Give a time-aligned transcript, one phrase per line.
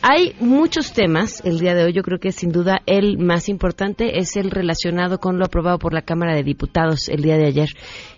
[0.04, 1.94] Hay muchos temas el día de hoy.
[1.94, 5.94] Yo creo que sin duda el más importante es el relacionado con lo aprobado por
[5.94, 7.70] la Cámara de Diputados el día de ayer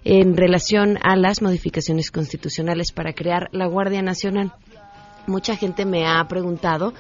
[0.03, 4.51] en relación a las modificaciones constitucionales para crear la Guardia Nacional.
[5.25, 6.93] Mucha gente me ha preguntado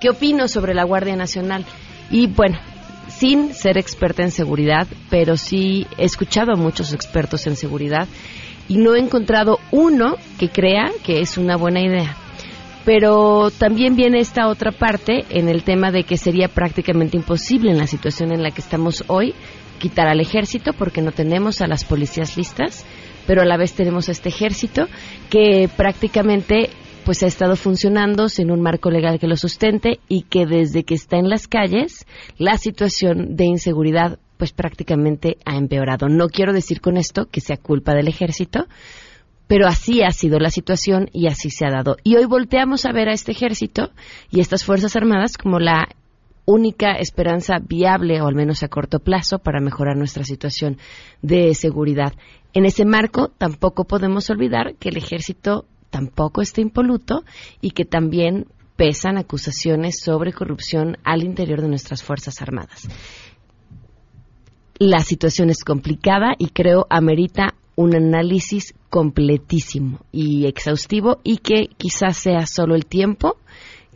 [0.00, 1.64] qué opino sobre la Guardia Nacional.
[2.10, 2.58] Y bueno,
[3.08, 8.06] sin ser experta en seguridad, pero sí he escuchado a muchos expertos en seguridad
[8.68, 12.16] y no he encontrado uno que crea que es una buena idea
[12.84, 17.78] pero también viene esta otra parte en el tema de que sería prácticamente imposible en
[17.78, 19.34] la situación en la que estamos hoy
[19.78, 22.84] quitar al ejército porque no tenemos a las policías listas,
[23.26, 24.86] pero a la vez tenemos a este ejército
[25.28, 26.70] que prácticamente
[27.04, 30.94] pues ha estado funcionando sin un marco legal que lo sustente y que desde que
[30.94, 32.06] está en las calles
[32.38, 36.08] la situación de inseguridad pues prácticamente ha empeorado.
[36.08, 38.68] No quiero decir con esto que sea culpa del ejército,
[39.50, 41.96] pero así ha sido la situación y así se ha dado.
[42.04, 43.90] Y hoy volteamos a ver a este ejército
[44.30, 45.88] y estas Fuerzas Armadas como la
[46.44, 50.78] única esperanza viable, o al menos a corto plazo, para mejorar nuestra situación
[51.20, 52.12] de seguridad.
[52.52, 57.24] En ese marco, tampoco podemos olvidar que el ejército tampoco está impoluto
[57.60, 58.46] y que también
[58.76, 62.88] pesan acusaciones sobre corrupción al interior de nuestras Fuerzas Armadas.
[64.78, 72.16] La situación es complicada y creo amerita un análisis completísimo y exhaustivo y que quizás
[72.16, 73.36] sea solo el tiempo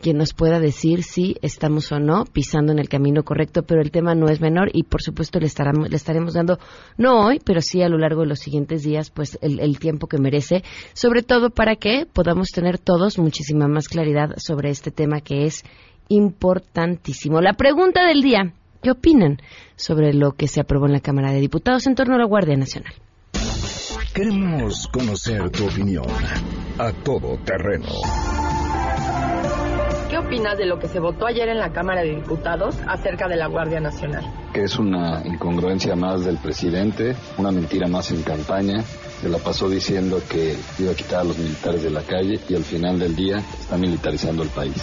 [0.01, 3.91] quien nos pueda decir si estamos o no pisando en el camino correcto, pero el
[3.91, 6.59] tema no es menor y por supuesto le, estaremos, le estaremos dando,
[6.97, 10.07] no hoy, pero sí a lo largo de los siguientes días, pues el, el tiempo
[10.07, 10.63] que merece,
[10.93, 15.63] sobre todo para que podamos tener todos muchísima más claridad sobre este tema que es
[16.09, 17.41] importantísimo.
[17.41, 18.53] La pregunta del día,
[18.83, 19.37] ¿qué opinan
[19.75, 22.57] sobre lo que se aprobó en la Cámara de Diputados en torno a la Guardia
[22.57, 22.93] Nacional?
[24.15, 26.05] Queremos conocer tu opinión
[26.77, 27.89] a todo terreno.
[30.09, 33.35] ¿Qué opinas de lo que se votó ayer en la Cámara de Diputados acerca de
[33.35, 34.23] la Guardia Nacional?
[34.53, 38.83] Que es una incongruencia más del presidente, una mentira más en campaña.
[39.19, 42.55] Se la pasó diciendo que iba a quitar a los militares de la calle y
[42.55, 44.81] al final del día está militarizando el país.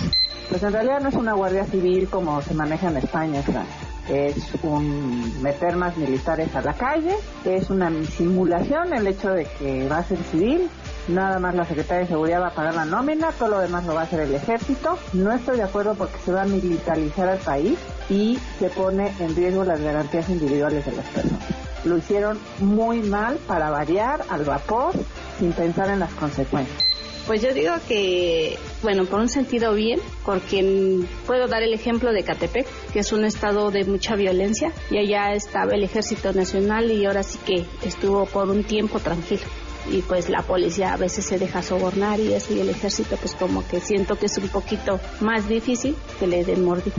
[0.51, 3.67] Pues en realidad no es una guardia civil como se maneja en España, Frank
[4.13, 7.15] es un meter más militares a la calle,
[7.45, 10.69] es una simulación el hecho de que va a ser civil,
[11.09, 13.95] nada más la Secretaría de Seguridad va a pagar la nómina, todo lo demás lo
[13.95, 14.99] va a hacer el ejército.
[15.13, 17.79] No estoy de acuerdo porque se va a militarizar al país
[18.11, 21.47] y se pone en riesgo las garantías individuales de las personas.
[21.85, 24.93] Lo hicieron muy mal para variar al vapor
[25.39, 26.92] sin pensar en las consecuencias.
[27.33, 32.25] Pues yo digo que, bueno, por un sentido bien, porque puedo dar el ejemplo de
[32.25, 37.07] Catepec, que es un estado de mucha violencia, y allá estaba el Ejército Nacional y
[37.07, 39.45] ahora sí que estuvo por un tiempo tranquilo
[39.91, 43.35] y pues la policía a veces se deja sobornar y eso y el ejército pues
[43.35, 46.97] como que siento que es un poquito más difícil que le den mordida.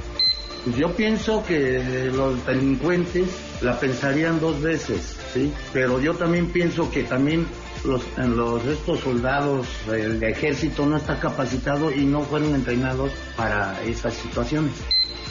[0.78, 3.28] Yo pienso que los delincuentes
[3.62, 5.54] la pensarían dos veces, ¿sí?
[5.74, 7.46] Pero yo también pienso que también
[7.86, 14.14] los, los estos soldados del ejército no está capacitado y no fueron entrenados para esas
[14.14, 14.74] situaciones.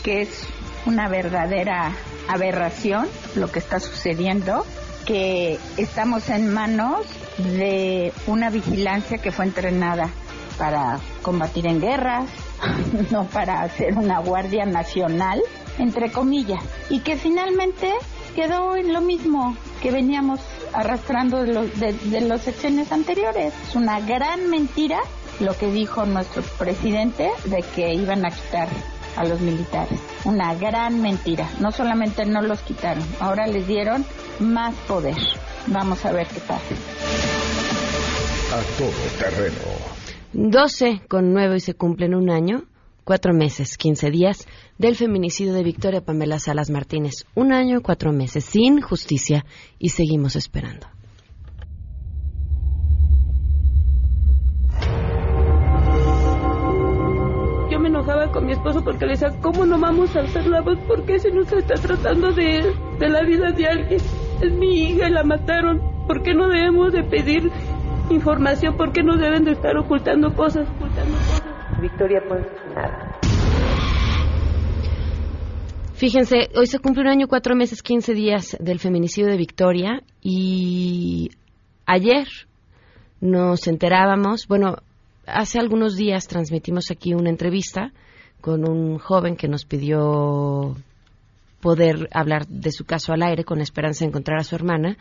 [0.03, 0.47] Que es
[0.87, 1.93] una verdadera
[2.29, 4.67] aberración lo que está sucediendo,
[5.07, 7.07] que estamos en manos
[7.39, 10.09] de una vigilancia que fue entrenada
[10.59, 12.29] para combatir en guerras,
[13.11, 15.41] no para hacer una guardia nacional,
[15.79, 17.91] entre comillas, y que finalmente
[18.35, 20.41] quedó en lo mismo que veníamos
[20.73, 23.53] arrastrando de los, de, los secciones anteriores.
[23.69, 25.01] Es una gran mentira
[25.41, 28.69] lo que dijo nuestro presidente de que iban a quitar
[29.17, 29.99] a los militares.
[30.25, 31.49] Una gran mentira.
[31.61, 34.05] No solamente no los quitaron, ahora les dieron
[34.41, 35.17] más poder.
[35.67, 36.75] Vamos a ver qué pasa.
[38.53, 39.93] A todo terreno.
[40.35, 42.65] 12 con 9 y se cumplen un año,
[43.05, 44.47] cuatro meses, 15 días
[44.79, 47.25] del feminicidio de Victoria Pamela Salas Martínez.
[47.35, 49.45] Un año, cuatro meses, sin justicia
[49.79, 50.87] y seguimos esperando.
[57.71, 60.61] Yo me enojaba con mi esposo porque le decía, ¿cómo no vamos a hacer la
[60.61, 60.79] voz?
[60.87, 64.01] ¿Por qué se nos está tratando de, de la vida de alguien?
[64.43, 65.81] Es mi hija la mataron.
[66.07, 67.51] ¿Por qué no debemos de pedir
[68.11, 68.77] información?
[68.77, 70.69] ¿Por qué no deben de estar ocultando cosas?
[70.69, 71.17] Ocultando?
[71.83, 73.19] Victoria pues nada.
[75.95, 81.31] Fíjense, hoy se cumple un año, cuatro meses, quince días del feminicidio de Victoria y
[81.87, 82.27] ayer
[83.21, 84.77] nos enterábamos, bueno,
[85.27, 87.93] hace algunos días transmitimos aquí una entrevista
[88.41, 90.75] con un joven que nos pidió
[91.61, 94.97] poder hablar de su caso al aire con esperanza de encontrar a su hermana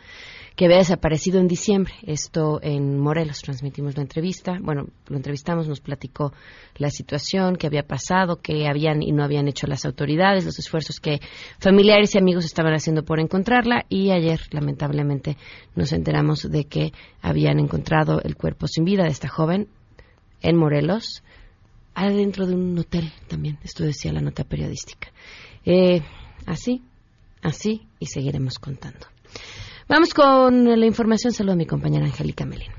[0.56, 1.94] que había desaparecido en diciembre.
[2.02, 4.58] Esto en Morelos transmitimos la entrevista.
[4.60, 6.32] Bueno, lo entrevistamos, nos platicó
[6.76, 11.00] la situación, qué había pasado, qué habían y no habían hecho las autoridades, los esfuerzos
[11.00, 11.20] que
[11.58, 13.86] familiares y amigos estaban haciendo por encontrarla.
[13.88, 15.36] Y ayer, lamentablemente,
[15.74, 19.68] nos enteramos de que habían encontrado el cuerpo sin vida de esta joven
[20.42, 21.22] en Morelos,
[21.94, 23.58] adentro de un hotel también.
[23.62, 25.08] Esto decía la nota periodística.
[25.64, 26.02] Eh,
[26.46, 26.82] así,
[27.42, 29.06] así, y seguiremos contando.
[29.92, 31.34] Vamos con la información.
[31.34, 32.70] Saludo a mi compañera Angélica Melín.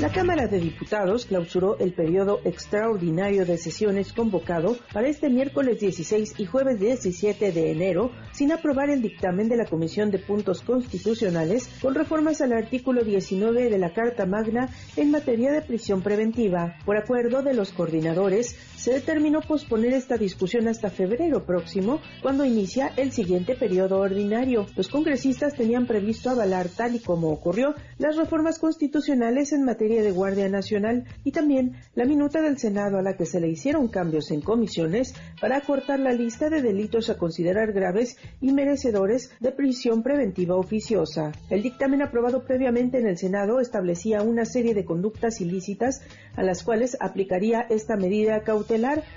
[0.00, 6.34] La Cámara de Diputados clausuró el periodo extraordinario de sesiones convocado para este miércoles 16
[6.38, 11.68] y jueves 17 de enero sin aprobar el dictamen de la Comisión de Puntos Constitucionales
[11.82, 16.76] con reformas al artículo 19 de la Carta Magna en materia de prisión preventiva.
[16.84, 22.92] Por acuerdo de los coordinadores, se determinó posponer esta discusión hasta febrero próximo, cuando inicia
[22.96, 24.66] el siguiente periodo ordinario.
[24.76, 30.12] Los congresistas tenían previsto avalar, tal y como ocurrió, las reformas constitucionales en materia de
[30.12, 34.30] Guardia Nacional y también la minuta del Senado a la que se le hicieron cambios
[34.30, 40.04] en comisiones para acortar la lista de delitos a considerar graves y merecedores de prisión
[40.04, 41.32] preventiva oficiosa.
[41.50, 46.00] El dictamen aprobado previamente en el Senado establecía una serie de conductas ilícitas
[46.36, 48.67] a las cuales aplicaría esta medida cautelar,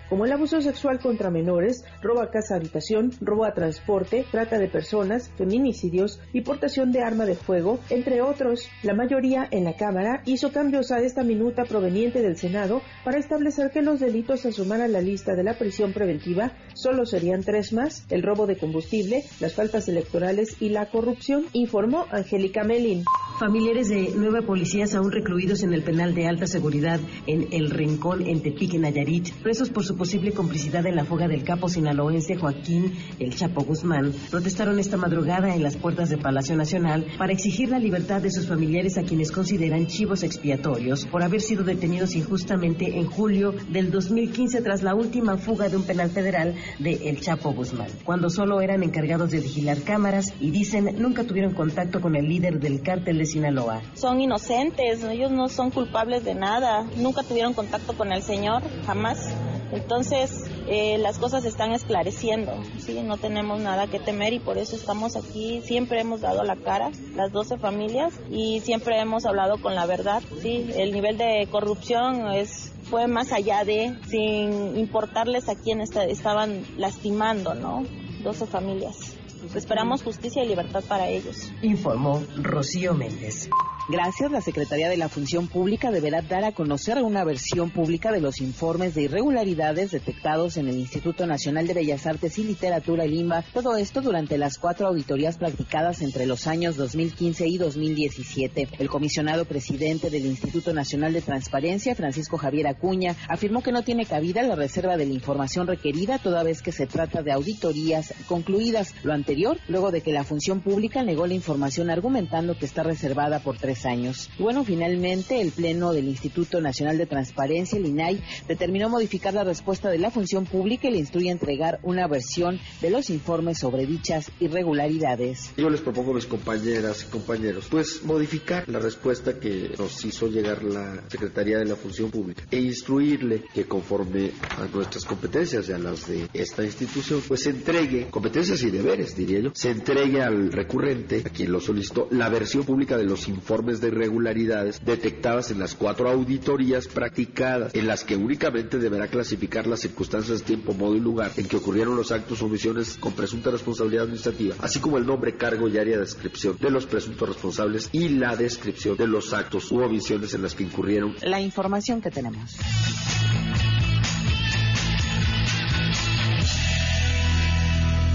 [0.10, 4.70] como el abuso sexual contra menores, robo a casa habitación, robo a transporte, trata de
[4.70, 8.70] personas, feminicidios y portación de arma de fuego, entre otros.
[8.84, 13.72] La mayoría en la Cámara hizo cambios a esta minuta proveniente del Senado para establecer
[13.72, 17.74] que los delitos a sumar a la lista de la prisión preventiva solo serían tres
[17.74, 23.04] más, el robo de combustible, las faltas electorales y la corrupción, informó Angélica Melín.
[23.40, 28.28] Familiares de nueve policías aún recluidos en el penal de alta seguridad en El Rincón,
[28.28, 32.36] en Tepic, en Nayarit, presos por su posible complicidad en la fuga del capo sinaloense
[32.36, 37.70] Joaquín El Chapo Guzmán, protestaron esta madrugada en las puertas del Palacio Nacional para exigir
[37.70, 42.98] la libertad de sus familiares a quienes consideran chivos expiatorios por haber sido detenidos injustamente
[42.98, 47.54] en julio del 2015 tras la última fuga de un penal federal de El Chapo
[47.54, 52.28] Guzmán, cuando solo eran encargados de vigilar cámaras y dicen nunca tuvieron contacto con el
[52.28, 53.82] líder del cártel de Sinaloa.
[53.96, 59.31] Son inocentes, ellos no son culpables de nada, nunca tuvieron contacto con el señor, jamás.
[59.72, 63.02] Entonces, eh, las cosas se están esclareciendo, ¿sí?
[63.04, 65.62] No tenemos nada que temer y por eso estamos aquí.
[65.64, 70.22] Siempre hemos dado la cara, las 12 familias, y siempre hemos hablado con la verdad,
[70.42, 70.70] ¿sí?
[70.76, 77.54] El nivel de corrupción es fue más allá de, sin importarles a quién estaban lastimando,
[77.56, 77.86] ¿no?
[78.22, 79.11] 12 familias.
[79.56, 81.52] Esperamos justicia y libertad para ellos.
[81.62, 83.50] Informó Rocío Méndez.
[83.90, 88.22] Gracias, la Secretaría de la Función Pública deberá dar a conocer una versión pública de
[88.22, 93.44] los informes de irregularidades detectados en el Instituto Nacional de Bellas Artes y Literatura, Lima.
[93.54, 98.70] Todo esto durante las cuatro auditorías practicadas entre los años 2015 y 2017.
[98.80, 104.06] El comisionado presidente del Instituto Nacional de Transparencia, Francisco Javier Acuña, afirmó que no tiene
[104.06, 108.94] cabida la reserva de la información requerida toda vez que se trata de auditorías concluidas.
[109.04, 109.31] Lo anterior,
[109.68, 113.86] luego de que la función pública negó la información argumentando que está reservada por tres
[113.86, 114.30] años.
[114.40, 119.90] bueno, finalmente el Pleno del Instituto Nacional de Transparencia, el INAI, determinó modificar la respuesta
[119.90, 123.86] de la función pública y le instruye a entregar una versión de los informes sobre
[123.86, 125.52] dichas irregularidades.
[125.58, 130.28] Yo les propongo a mis compañeras y compañeros, pues modificar la respuesta que nos hizo
[130.28, 135.72] llegar la Secretaría de la Función Pública e instruirle que conforme a nuestras competencias y
[135.74, 139.16] a las de esta institución, pues entregue competencias y deberes,
[139.54, 143.90] se entregue al recurrente, a quien lo solicitó, la versión pública de los informes de
[143.90, 150.44] irregularidades detectadas en las cuatro auditorías practicadas, en las que únicamente deberá clasificar las circunstancias,
[150.44, 154.56] tiempo, modo y lugar en que ocurrieron los actos o omisiones con presunta responsabilidad administrativa,
[154.60, 158.36] así como el nombre, cargo y área de descripción de los presuntos responsables y la
[158.36, 161.16] descripción de los actos u omisiones en las que incurrieron.
[161.22, 162.58] La información que tenemos.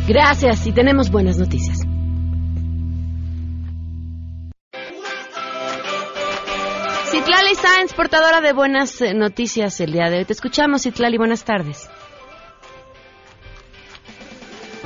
[0.07, 1.79] Gracias y tenemos buenas noticias.
[7.11, 10.25] Citlali Sáenz, portadora de buenas eh, noticias el día de hoy.
[10.25, 11.89] Te escuchamos, Citlali, buenas tardes.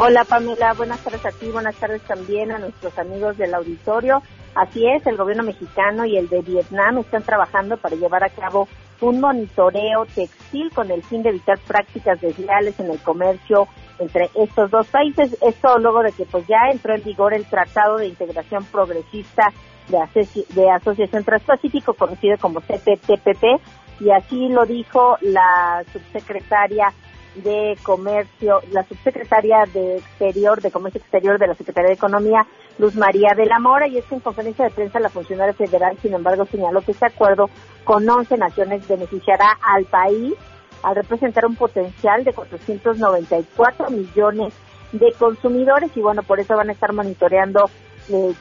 [0.02, 4.22] Hola Pamela, buenas tardes a ti, buenas tardes también a nuestros amigos del auditorio.
[4.54, 8.66] Así es, el gobierno mexicano y el de Vietnam están trabajando para llevar a cabo
[9.02, 14.70] un monitoreo textil con el fin de evitar prácticas desleales en el comercio entre estos
[14.70, 15.36] dos países.
[15.42, 19.52] Esto luego de que pues ya entró en vigor el Tratado de Integración Progresista
[19.88, 23.60] de, Asociación Transpacífico, conocido como CPTPP,
[24.00, 26.90] y así lo dijo la subsecretaria
[27.36, 32.46] de Comercio, la subsecretaria de Exterior, de Comercio Exterior de la Secretaría de Economía,
[32.78, 35.96] Luz María de la Mora, y es que en conferencia de prensa la funcionaria federal,
[36.02, 37.48] sin embargo, señaló que este acuerdo
[37.84, 40.34] con 11 naciones beneficiará al país
[40.82, 44.54] al representar un potencial de 494 millones
[44.92, 47.70] de consumidores y bueno, por eso van a estar monitoreando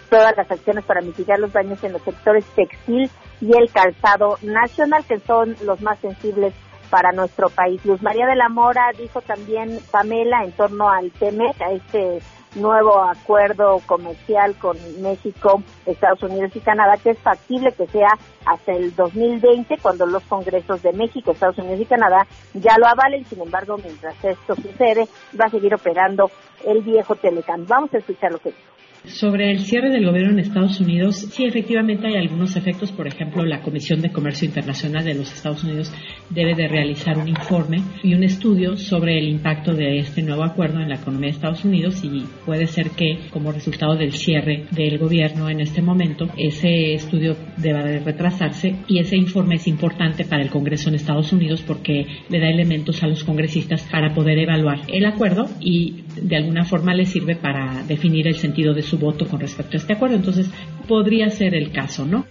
[0.09, 3.09] todas las acciones para mitigar los daños en los sectores textil
[3.41, 6.53] y el calzado nacional, que son los más sensibles
[6.89, 7.83] para nuestro país.
[7.85, 12.19] Luz María de la Mora dijo también, Pamela, en torno al TEMEC, a este
[12.55, 18.09] nuevo acuerdo comercial con México, Estados Unidos y Canadá, que es factible que sea
[18.45, 23.25] hasta el 2020, cuando los congresos de México, Estados Unidos y Canadá ya lo avalen.
[23.25, 25.07] Sin embargo, mientras esto sucede,
[25.39, 26.31] va a seguir operando
[26.65, 27.65] el viejo Telecam.
[27.67, 28.78] Vamos a escuchar lo que dijo.
[29.05, 32.91] Sobre el cierre del gobierno en Estados Unidos, sí, efectivamente hay algunos efectos.
[32.91, 35.91] Por ejemplo, la Comisión de Comercio Internacional de los Estados Unidos
[36.29, 40.81] debe de realizar un informe y un estudio sobre el impacto de este nuevo acuerdo
[40.81, 44.97] en la economía de Estados Unidos y puede ser que, como resultado del cierre del
[44.97, 50.43] gobierno en este momento, ese estudio deba de retrasarse y ese informe es importante para
[50.43, 54.81] el Congreso en Estados Unidos porque le da elementos a los congresistas para poder evaluar
[54.89, 59.27] el acuerdo y de alguna forma le sirve para definir el sentido de su voto
[59.27, 60.15] con respecto a este acuerdo.
[60.15, 60.49] Entonces,
[60.87, 62.25] podría ser el caso, ¿no?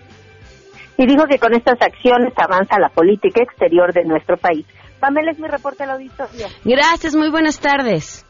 [0.96, 4.66] Y dijo que con estas acciones avanza la política exterior de nuestro país.
[4.98, 6.46] Pamela es mi reporte al auditorio.
[6.64, 8.26] Gracias, muy buenas tardes.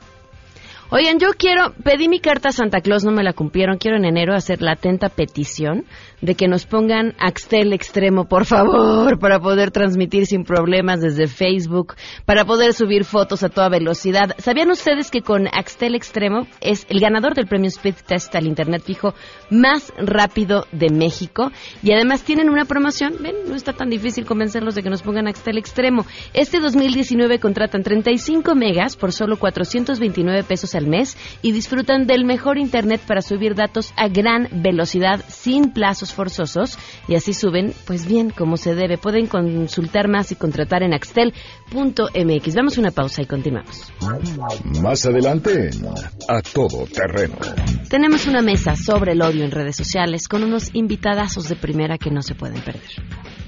[0.90, 4.06] Oigan, yo quiero, pedí mi carta a Santa Claus, no me la cumplieron, quiero en
[4.06, 5.84] enero hacer la atenta petición
[6.20, 11.94] de que nos pongan Axtel Extremo, por favor, para poder transmitir sin problemas desde Facebook,
[12.24, 14.34] para poder subir fotos a toda velocidad.
[14.38, 18.82] ¿Sabían ustedes que con Axtel Extremo es el ganador del premio Speed Test al Internet
[18.84, 19.14] fijo
[19.50, 21.52] más rápido de México?
[21.82, 25.28] Y además tienen una promoción, ven, no está tan difícil convencerlos de que nos pongan
[25.28, 26.04] Axtel Extremo.
[26.34, 32.58] Este 2019 contratan 35 megas por solo 429 pesos al mes y disfrutan del mejor
[32.58, 38.30] Internet para subir datos a gran velocidad sin plazos forzosos y así suben, pues bien,
[38.30, 38.98] como se debe.
[38.98, 42.54] Pueden consultar más y contratar en axtel.mx.
[42.54, 43.92] Damos una pausa y continuamos.
[44.82, 45.70] Más adelante,
[46.28, 47.36] a todo terreno.
[47.88, 52.10] Tenemos una mesa sobre el odio en redes sociales con unos invitadazos de primera que
[52.10, 53.47] no se pueden perder.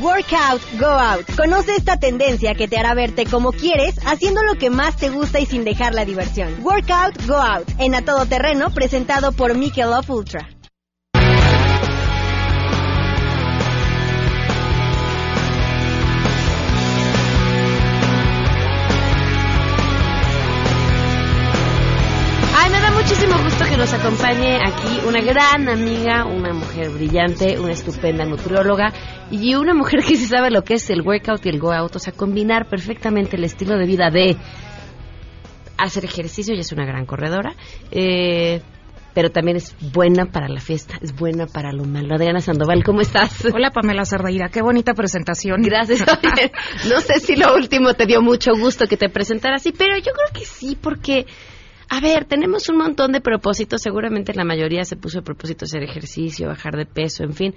[0.00, 1.26] Workout, go out.
[1.36, 5.40] Conoce esta tendencia que te hará verte como quieres, haciendo lo que más te gusta
[5.40, 6.54] y sin dejar la diversión.
[6.62, 7.68] Workout, go out.
[7.78, 10.48] En A Todo Terreno, presentado por Michelob Ultra.
[23.20, 28.94] Muchísimo gusto que nos acompañe aquí una gran amiga, una mujer brillante, una estupenda nutrióloga
[29.30, 31.94] y una mujer que sí sabe lo que es el workout y el go out,
[31.94, 34.38] o sea, combinar perfectamente el estilo de vida de
[35.76, 37.54] hacer ejercicio, ella es una gran corredora,
[37.90, 38.62] eh,
[39.12, 42.14] pero también es buena para la fiesta, es buena para lo malo.
[42.14, 43.44] Adriana Sandoval, ¿cómo estás?
[43.52, 45.60] Hola Pamela Cerdeira, qué bonita presentación.
[45.60, 46.00] Gracias.
[46.02, 46.52] Oye,
[46.88, 50.12] no sé si lo último te dio mucho gusto que te presentara así, pero yo
[50.12, 51.26] creo que sí, porque,
[51.92, 55.82] a ver, tenemos un montón de propósitos, seguramente la mayoría se puso el propósito hacer
[55.82, 57.54] ejercicio, bajar de peso, en fin,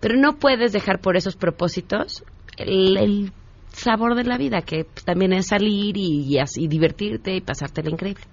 [0.00, 2.24] pero no puedes dejar por esos propósitos
[2.56, 3.32] el, el
[3.72, 7.90] sabor de la vida, que pues, también es salir y, y así divertirte y pasártela
[7.90, 8.24] increíble.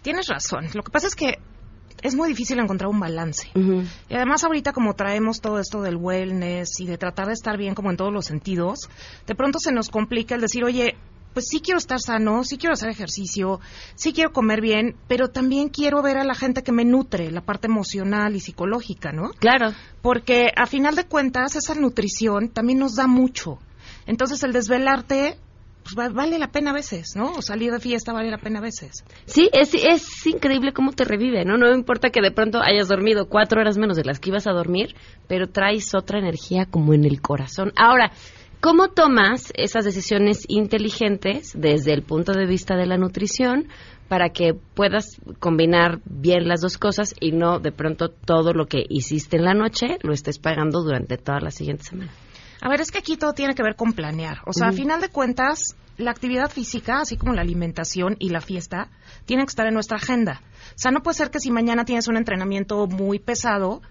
[0.00, 0.64] Tienes razón.
[0.72, 1.38] Lo que pasa es que
[2.02, 3.50] es muy difícil encontrar un balance.
[3.54, 7.74] Y además ahorita como traemos todo esto del wellness y de tratar de estar bien
[7.74, 8.88] como en todos los sentidos,
[9.26, 10.96] de pronto se nos complica el decir, oye,
[11.36, 13.60] pues sí quiero estar sano, sí quiero hacer ejercicio,
[13.94, 17.42] sí quiero comer bien, pero también quiero ver a la gente que me nutre, la
[17.42, 19.32] parte emocional y psicológica, ¿no?
[19.38, 19.74] Claro.
[20.00, 23.58] Porque a final de cuentas esa nutrición también nos da mucho.
[24.06, 25.36] Entonces el desvelarte
[25.84, 27.32] pues va- vale la pena a veces, ¿no?
[27.34, 29.04] O salir de fiesta vale la pena a veces.
[29.26, 31.58] Sí, es, es increíble cómo te revive, ¿no?
[31.58, 34.52] No importa que de pronto hayas dormido cuatro horas menos de las que ibas a
[34.52, 34.96] dormir,
[35.28, 37.72] pero traes otra energía como en el corazón.
[37.76, 38.10] Ahora,
[38.60, 43.68] ¿cómo tomas esas decisiones inteligentes desde el punto de vista de la nutrición
[44.08, 48.84] para que puedas combinar bien las dos cosas y no de pronto todo lo que
[48.88, 52.10] hiciste en la noche lo estés pagando durante toda la siguiente semana?
[52.60, 54.38] A ver, es que aquí todo tiene que ver con planear.
[54.46, 54.78] O sea, a Ujú.
[54.78, 58.88] final de cuentas, la actividad física, así como la alimentación y la fiesta,
[59.26, 60.40] tienen que estar en nuestra agenda.
[60.70, 63.82] O sea, no puede ser que si mañana tienes un entrenamiento muy pesado,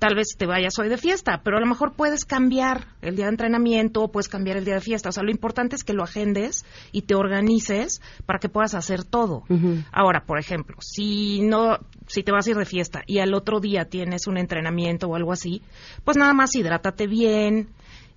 [0.00, 3.26] tal vez te vayas hoy de fiesta, pero a lo mejor puedes cambiar el día
[3.26, 5.10] de entrenamiento o puedes cambiar el día de fiesta.
[5.10, 9.04] O sea, lo importante es que lo agendes y te organices para que puedas hacer
[9.04, 9.44] todo.
[9.92, 13.60] Ahora, por ejemplo, si no, si te vas a ir de fiesta y al otro
[13.60, 15.62] día tienes un entrenamiento o algo así,
[16.02, 17.68] pues nada más hidrátate bien,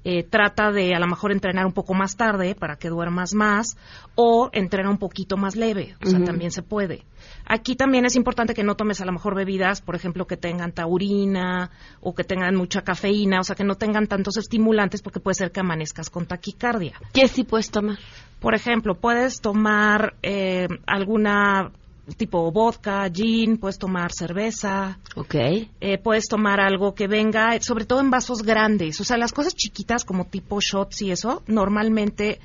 [0.03, 3.77] eh, trata de a lo mejor entrenar un poco más tarde para que duermas más
[4.15, 7.05] o entrena un poquito más leve, o sea, también se puede.
[7.45, 10.71] Aquí también es importante que no tomes a lo mejor bebidas, por ejemplo, que tengan
[10.71, 15.35] taurina o que tengan mucha cafeína, o sea, que no tengan tantos estimulantes porque puede
[15.35, 16.93] ser que amanezcas con taquicardia.
[17.13, 17.97] ¿Qué sí puedes tomar?
[18.39, 21.71] Por ejemplo, puedes tomar eh, alguna
[22.17, 25.35] tipo vodka, gin, puedes tomar cerveza, Ok.
[25.35, 28.99] eh, puedes tomar algo que venga, sobre todo en vasos grandes.
[28.99, 32.39] O sea, las cosas chiquitas como tipo shots y eso, normalmente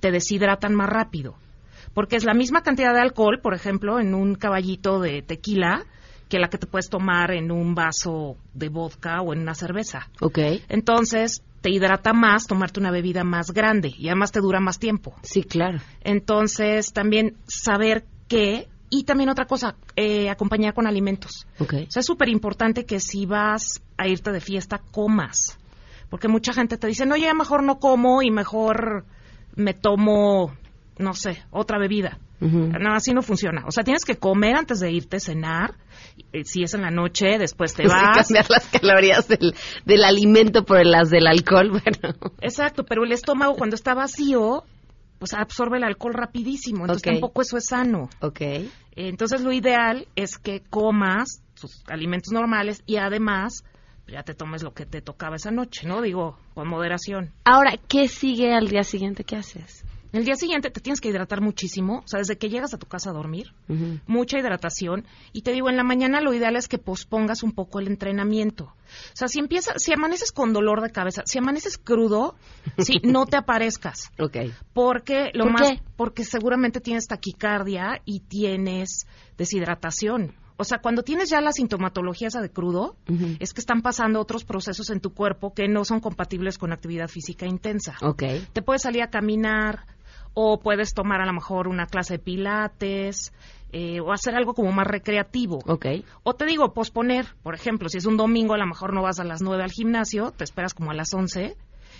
[0.00, 1.34] te deshidratan más rápido.
[1.94, 5.84] Porque es la misma cantidad de alcohol, por ejemplo, en un caballito de tequila,
[6.28, 10.08] que la que te puedes tomar en un vaso de vodka o en una cerveza.
[10.20, 10.38] Ok.
[10.68, 15.14] Entonces, te hidrata más tomarte una bebida más grande y además te dura más tiempo.
[15.22, 15.78] Sí, claro.
[16.02, 18.68] Entonces, también saber qué.
[18.96, 21.48] Y también otra cosa, eh, acompañar con alimentos.
[21.58, 21.72] Ok.
[21.88, 25.58] O sea, es súper importante que si vas a irte de fiesta, comas.
[26.10, 29.04] Porque mucha gente te dice, no, ya mejor no como y mejor
[29.56, 30.54] me tomo,
[30.98, 32.18] no sé, otra bebida.
[32.40, 33.64] No, así no funciona.
[33.66, 35.74] O sea, tienes que comer antes de irte, cenar.
[36.32, 38.26] Eh, Si es en la noche, después te vas.
[38.28, 39.54] cambiar las calorías del,
[39.86, 42.14] del alimento por las del alcohol, bueno.
[42.42, 44.64] Exacto, pero el estómago cuando está vacío,
[45.24, 46.84] pues absorbe el alcohol rapidísimo.
[46.84, 47.14] Entonces Ok.
[47.14, 48.10] tampoco eso es sano.
[48.20, 48.42] Ok.
[48.94, 53.64] Entonces lo ideal es que comas tus alimentos normales y además
[54.06, 56.02] ya te tomes lo que te tocaba esa noche, ¿no?
[56.02, 57.32] Digo, con moderación.
[57.46, 59.24] Ahora, ¿qué sigue al día siguiente?
[59.24, 59.86] ¿Qué haces?
[60.14, 62.86] El día siguiente te tienes que hidratar muchísimo, o sea, desde que llegas a tu
[62.86, 63.52] casa a dormir,
[64.06, 65.04] mucha hidratación.
[65.32, 68.66] Y te digo, en la mañana lo ideal es que pospongas un poco el entrenamiento.
[68.66, 72.36] O sea, si empiezas, si amaneces con dolor de cabeza, si amaneces crudo,
[72.78, 74.12] sí, no te aparezcas.
[74.20, 74.36] Ok.
[74.72, 75.82] Porque lo ¿Por más, qué?
[75.96, 80.36] porque seguramente tienes taquicardia y tienes deshidratación.
[80.56, 82.94] O sea, cuando tienes ya la sintomatología esa de crudo,
[83.40, 87.08] es que están pasando otros procesos en tu cuerpo que no son compatibles con actividad
[87.08, 87.96] física intensa.
[88.02, 88.22] Ok.
[88.52, 89.86] Te puedes salir a caminar
[90.34, 93.32] o puedes tomar a lo mejor una clase de pilates
[93.72, 95.58] eh, o hacer algo como más recreativo.
[95.66, 95.86] Ok.
[96.22, 99.18] O te digo, posponer, por ejemplo, si es un domingo, a lo mejor no vas
[99.18, 101.56] a las 9 al gimnasio, te esperas como a las 11.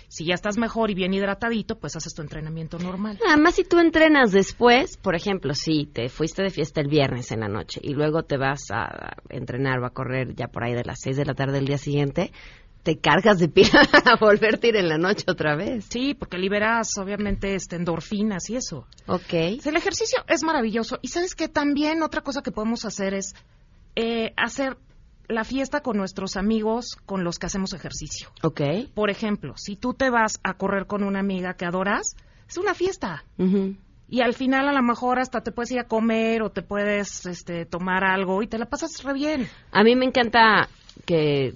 [0.07, 3.19] Si ya estás mejor y bien hidratadito, pues haces tu entrenamiento normal.
[3.27, 7.39] Además, si tú entrenas después, por ejemplo, si te fuiste de fiesta el viernes en
[7.39, 10.83] la noche y luego te vas a entrenar o a correr ya por ahí de
[10.85, 12.31] las 6 de la tarde del día siguiente,
[12.85, 15.87] te cargas de pila a volverte a ir en la noche otra vez.
[15.89, 18.85] Sí, porque liberas obviamente este, endorfinas y eso.
[19.07, 19.33] Ok.
[19.33, 20.99] El ejercicio es maravilloso.
[21.01, 23.33] Y sabes que también otra cosa que podemos hacer es
[23.95, 24.77] eh, hacer
[25.27, 28.29] la fiesta con nuestros amigos con los que hacemos ejercicio.
[28.43, 28.61] Ok.
[28.93, 32.15] Por ejemplo, si tú te vas a correr con una amiga que adoras,
[32.47, 33.25] es una fiesta.
[34.07, 37.25] Y al final a lo mejor hasta te puedes ir a comer o te puedes
[37.25, 39.47] este, tomar algo y te la pasas re bien.
[39.71, 40.69] A mí me encanta
[41.05, 41.53] que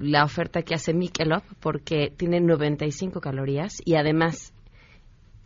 [0.00, 4.52] la oferta que hace Michelob porque tiene 95 calorías y además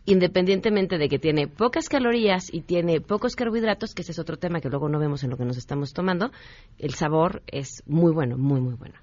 [0.05, 4.59] independientemente de que tiene pocas calorías y tiene pocos carbohidratos, que ese es otro tema
[4.59, 6.31] que luego no vemos en lo que nos estamos tomando,
[6.77, 8.95] el sabor es muy bueno, muy, muy bueno.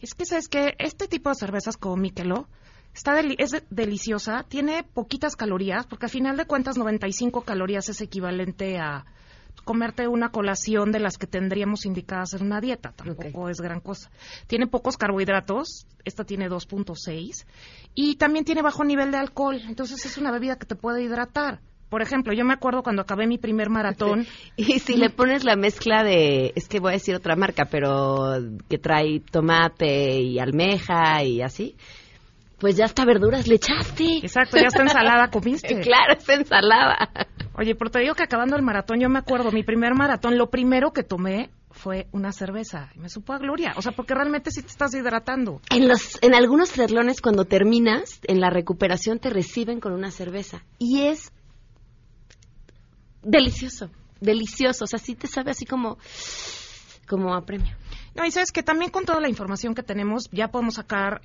[0.00, 2.46] Es que, ¿sabes que Este tipo de cervezas como Michelob
[2.94, 8.78] está es deliciosa, tiene poquitas calorías, porque al final de cuentas 95 calorías es equivalente
[8.78, 9.04] a
[9.64, 14.10] comerte una colación de las que tendríamos indicadas en una dieta, tampoco es gran cosa.
[14.46, 17.46] Tiene pocos carbohidratos, esta tiene 2.6
[17.94, 21.60] y también tiene bajo nivel de alcohol, entonces es una bebida que te puede hidratar.
[21.88, 24.24] Por ejemplo, yo me acuerdo cuando acabé mi primer maratón.
[24.56, 28.38] y si le pones la mezcla de, es que voy a decir otra marca, pero
[28.68, 31.76] que trae tomate y almeja y así,
[32.60, 34.18] pues ya hasta verduras le echaste.
[34.18, 35.80] Exacto, ya está ensalada comiste.
[35.80, 37.10] claro, es ensalada.
[37.54, 40.50] Oye, pero te digo que acabando el maratón, yo me acuerdo, mi primer maratón, lo
[40.50, 42.90] primero que tomé fue una cerveza.
[42.94, 43.72] Y me supo a gloria.
[43.76, 45.62] O sea, porque realmente sí te estás hidratando.
[45.70, 50.62] En, los, en algunos triatlones, cuando terminas, en la recuperación te reciben con una cerveza.
[50.78, 51.32] Y es
[53.22, 54.84] delicioso, delicioso.
[54.84, 55.96] O sea, sí te sabe así como,
[57.08, 57.74] como a premio.
[58.14, 61.22] No, y sabes que también con toda la información que tenemos, ya podemos sacar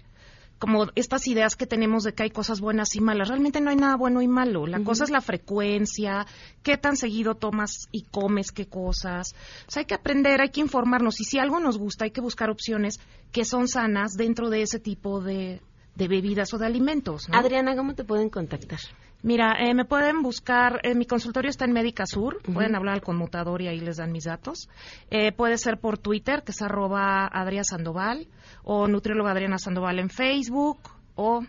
[0.60, 3.28] como estas ideas que tenemos de que hay cosas buenas y malas.
[3.28, 4.68] Realmente no hay nada bueno y malo.
[4.68, 6.26] La cosa es la frecuencia,
[6.64, 9.36] qué tan seguido tomas y comes qué cosas.
[9.68, 11.20] O sea, hay que aprender, hay que informarnos.
[11.20, 13.00] Y si algo nos gusta, hay que buscar opciones
[13.32, 15.62] que son sanas dentro de ese tipo de,
[15.96, 17.28] bebidas o de alimentos.
[17.32, 18.80] Adriana, ¿cómo te pueden contactar?
[19.24, 23.02] Mira, eh, me pueden buscar, eh, mi consultorio está en Médica Sur, pueden hablar al
[23.02, 24.70] conmutador y ahí les dan mis datos.
[25.10, 28.28] Eh, puede ser por Twitter, que es arroba Adriana Sandoval,
[28.64, 30.78] o nutrióloga Adriana Sandoval en Facebook,
[31.16, 31.44] o...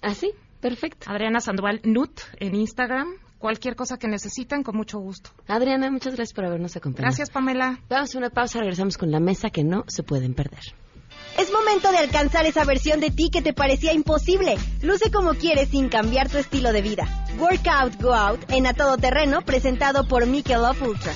[0.00, 1.10] Así, ¿Ah, perfecto.
[1.10, 5.28] Adriana Sandoval Nut en Instagram, cualquier cosa que necesiten, con mucho gusto.
[5.46, 7.08] Adriana, muchas gracias por habernos acompañado.
[7.08, 7.80] Gracias, Pamela.
[7.90, 10.62] Vamos a una pausa, regresamos con la mesa que no se pueden perder.
[11.38, 14.56] Es momento de alcanzar esa versión de ti que te parecía imposible.
[14.82, 17.24] Luce como quieres sin cambiar tu estilo de vida.
[17.38, 21.12] Workout Go Out en A Todo Terreno, presentado por Michelob Ultra.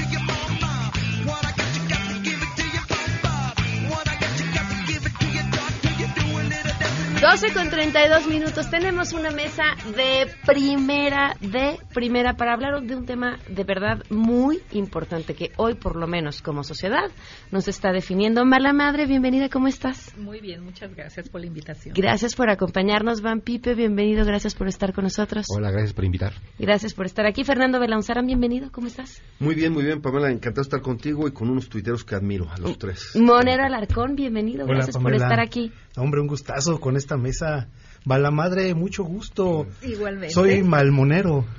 [7.21, 8.71] 12 con 32 minutos.
[8.71, 9.61] Tenemos una mesa
[9.95, 15.75] de primera, de primera, para hablar de un tema de verdad muy importante que hoy,
[15.75, 17.11] por lo menos como sociedad,
[17.51, 18.43] nos está definiendo.
[18.43, 20.17] Mala Madre, bienvenida, ¿cómo estás?
[20.17, 21.93] Muy bien, muchas gracias por la invitación.
[21.95, 25.45] Gracias por acompañarnos, Van Pipe, bienvenido, gracias por estar con nosotros.
[25.55, 26.33] Hola, gracias por invitar.
[26.57, 27.43] Gracias por estar aquí.
[27.43, 29.21] Fernando Belanzaran, bienvenido, ¿cómo estás?
[29.37, 32.49] Muy bien, muy bien, Pamela, encantado de estar contigo y con unos tuiteros que admiro,
[32.49, 33.15] a los tres.
[33.15, 35.71] Monero Alarcón, bienvenido, gracias por estar aquí.
[35.97, 37.67] Hombre, un gustazo con esta mesa.
[38.09, 39.67] Va la madre, mucho gusto.
[39.83, 40.33] Igualmente.
[40.33, 41.45] Soy malmonero.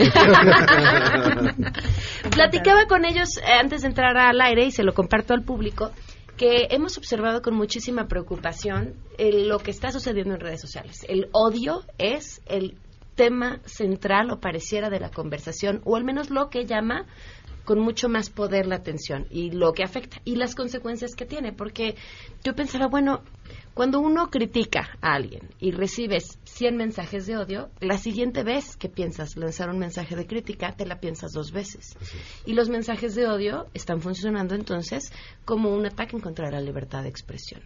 [2.30, 5.92] Platicaba con ellos eh, antes de entrar al aire y se lo comparto al público
[6.36, 11.04] que hemos observado con muchísima preocupación lo que está sucediendo en redes sociales.
[11.08, 12.76] El odio es el
[13.14, 17.06] tema central o pareciera de la conversación, o al menos lo que llama
[17.64, 21.52] con mucho más poder la atención y lo que afecta y las consecuencias que tiene.
[21.52, 21.96] Porque
[22.44, 23.22] yo pensaba, bueno,
[23.74, 28.88] cuando uno critica a alguien y recibes 100 mensajes de odio, la siguiente vez que
[28.88, 31.96] piensas lanzar un mensaje de crítica, te la piensas dos veces.
[32.44, 35.12] Y los mensajes de odio están funcionando entonces
[35.44, 37.62] como un ataque en contra de la libertad de expresión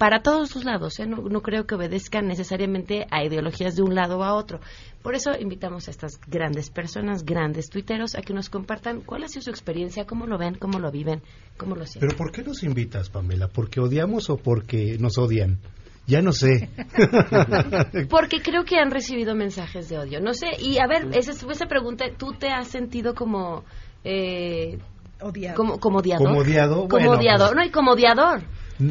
[0.00, 0.98] para todos los lados.
[0.98, 1.06] ¿eh?
[1.06, 4.58] No, creo que obedezcan necesariamente a ideologías de un lado o a otro.
[5.02, 9.28] Por eso invitamos a estas grandes personas, grandes tuiteros, a que nos compartan cuál ha
[9.28, 11.20] sido su experiencia, cómo lo ven, cómo lo viven,
[11.58, 12.08] cómo lo sienten.
[12.08, 13.48] Pero ¿por qué nos invitas, Pamela?
[13.48, 15.58] ¿Porque odiamos o porque nos odian?
[16.06, 16.70] Ya no sé.
[18.08, 20.20] Porque creo que han recibido mensajes de odio.
[20.20, 20.48] No sé.
[20.58, 23.64] Y a ver, esa, esa pregunta, ¿tú te has sentido como...
[24.02, 24.78] Eh,
[25.20, 25.56] odiado.
[25.56, 26.26] Como, como odiador.
[26.26, 26.88] Como odiado.
[26.88, 27.48] Como odiador.
[27.48, 28.42] Pues no, y como odiador.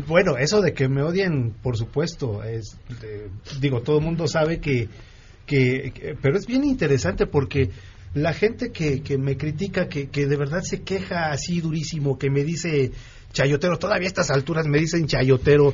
[0.08, 2.78] Bueno, eso de que me odien, por supuesto, es,
[3.60, 4.88] digo, todo el mundo sabe que,
[5.48, 7.72] que, pero es bien interesante porque
[8.14, 12.30] la gente que, que me critica, que, que de verdad se queja así durísimo, que
[12.30, 12.92] me dice
[13.34, 15.74] chayotero, todavía a estas alturas me dicen chayotero,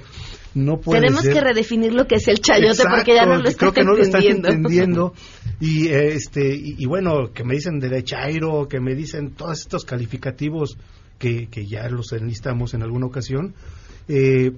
[0.56, 1.34] no puede Tenemos ser.
[1.34, 3.84] que redefinir lo que es el chayote Exacto, porque ya no lo están creo que
[3.84, 5.14] no lo están entendiendo.
[5.60, 9.84] y eh, este y, y bueno que me dicen derechairo que me dicen todos estos
[9.86, 10.78] calificativos
[11.18, 13.54] que, que ya los enlistamos en alguna ocasión
[14.08, 14.52] eh,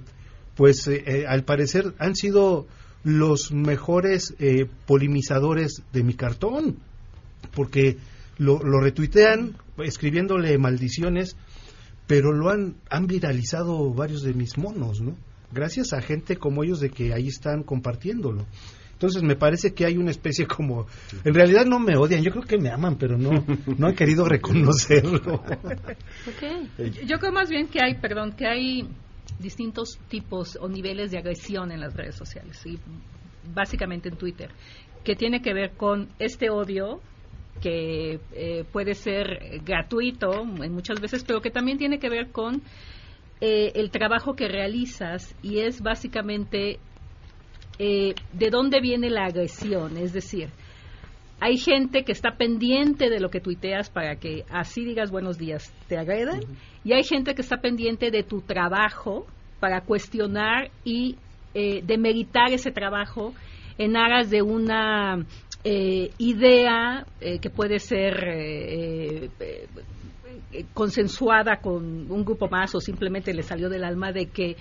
[0.56, 2.66] pues eh, eh, al parecer han sido
[3.04, 6.78] los mejores eh, polinizadores de mi cartón
[7.54, 7.96] porque
[8.38, 11.36] lo, lo retuitean escribiéndole maldiciones
[12.08, 15.14] pero lo han, han viralizado varios de mis monos, ¿no?
[15.52, 18.46] Gracias a gente como ellos de que ahí están compartiéndolo.
[18.94, 20.86] Entonces me parece que hay una especie como...
[21.22, 23.44] En realidad no me odian, yo creo que me aman, pero no,
[23.78, 25.20] no han querido reconocerlo.
[27.06, 28.88] Yo creo más bien que hay, perdón, que hay
[29.38, 32.78] distintos tipos o niveles de agresión en las redes sociales, y
[33.54, 34.50] básicamente en Twitter,
[35.04, 37.00] que tiene que ver con este odio
[37.60, 42.62] que eh, puede ser gratuito en muchas veces, pero que también tiene que ver con
[43.40, 46.78] eh, el trabajo que realizas y es básicamente
[47.78, 50.50] eh, de dónde viene la agresión, es decir,
[51.40, 55.72] hay gente que está pendiente de lo que tuiteas para que así digas buenos días,
[55.88, 56.40] te agredan,
[56.84, 59.26] y hay gente que está pendiente de tu trabajo
[59.60, 61.16] para cuestionar y
[61.54, 63.34] eh, demeritar ese trabajo
[63.78, 65.24] en aras de una
[65.64, 69.66] eh, idea eh, que puede ser eh, eh,
[70.52, 74.56] eh, consensuada con un grupo más o simplemente le salió del alma de que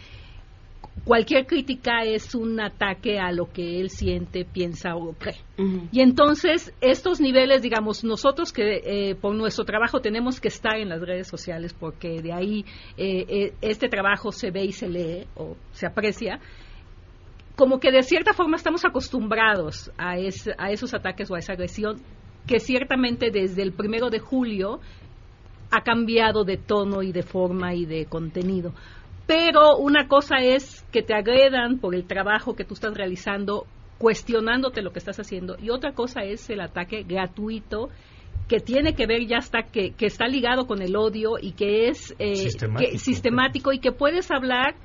[1.03, 5.36] cualquier crítica es un ataque a lo que él siente, piensa o cree.
[5.91, 10.89] Y entonces, estos niveles, digamos, nosotros que eh, por nuestro trabajo tenemos que estar en
[10.89, 12.65] las redes sociales porque de ahí
[12.97, 16.39] eh, eh, este trabajo se ve y se lee o se aprecia,
[17.55, 21.53] como que de cierta forma estamos acostumbrados a, es- a esos ataques o a esa
[21.53, 22.01] agresión
[22.45, 24.79] que ciertamente desde el primero de julio
[25.71, 28.73] ha cambiado de tono y de forma y de contenido.
[29.28, 33.66] Pero una cosa es que te agredan por el trabajo que tú estás realizando,
[33.98, 37.90] cuestionándote lo que estás haciendo, y otra cosa es el ataque gratuito
[38.48, 41.90] que tiene que ver ya está que, que está ligado con el odio y que
[41.90, 42.92] es eh, Sistemático.
[42.92, 44.76] que- sistemático y que puedes hablar,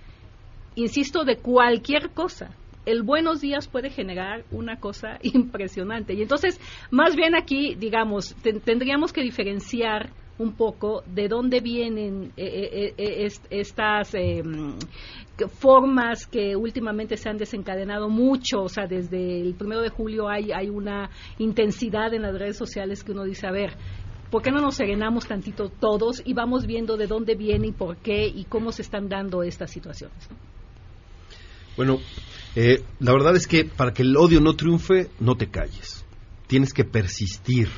[0.75, 2.51] insisto, de cualquier cosa.
[2.85, 6.15] El buenos días puede generar una cosa impresionante.
[6.15, 12.33] Y entonces, más bien aquí, digamos, ten- tendríamos que diferenciar un poco de dónde vienen
[12.37, 18.87] eh, eh, eh, est- estas que- formas que últimamente se han desencadenado mucho, o sea,
[18.87, 23.25] desde el primero de julio hay, hay una intensidad en las redes sociales que uno
[23.25, 23.73] dice, a ver,
[24.31, 27.97] ¿por qué no nos serenamos tantito todos y vamos viendo de dónde viene y por
[27.99, 30.31] qué y cómo se están dando estas situaciones?
[30.31, 30.37] ¿no?
[31.77, 31.99] Bueno,
[32.55, 36.05] eh, la verdad es que para que el odio no triunfe, no te calles.
[36.47, 37.69] Tienes que persistir,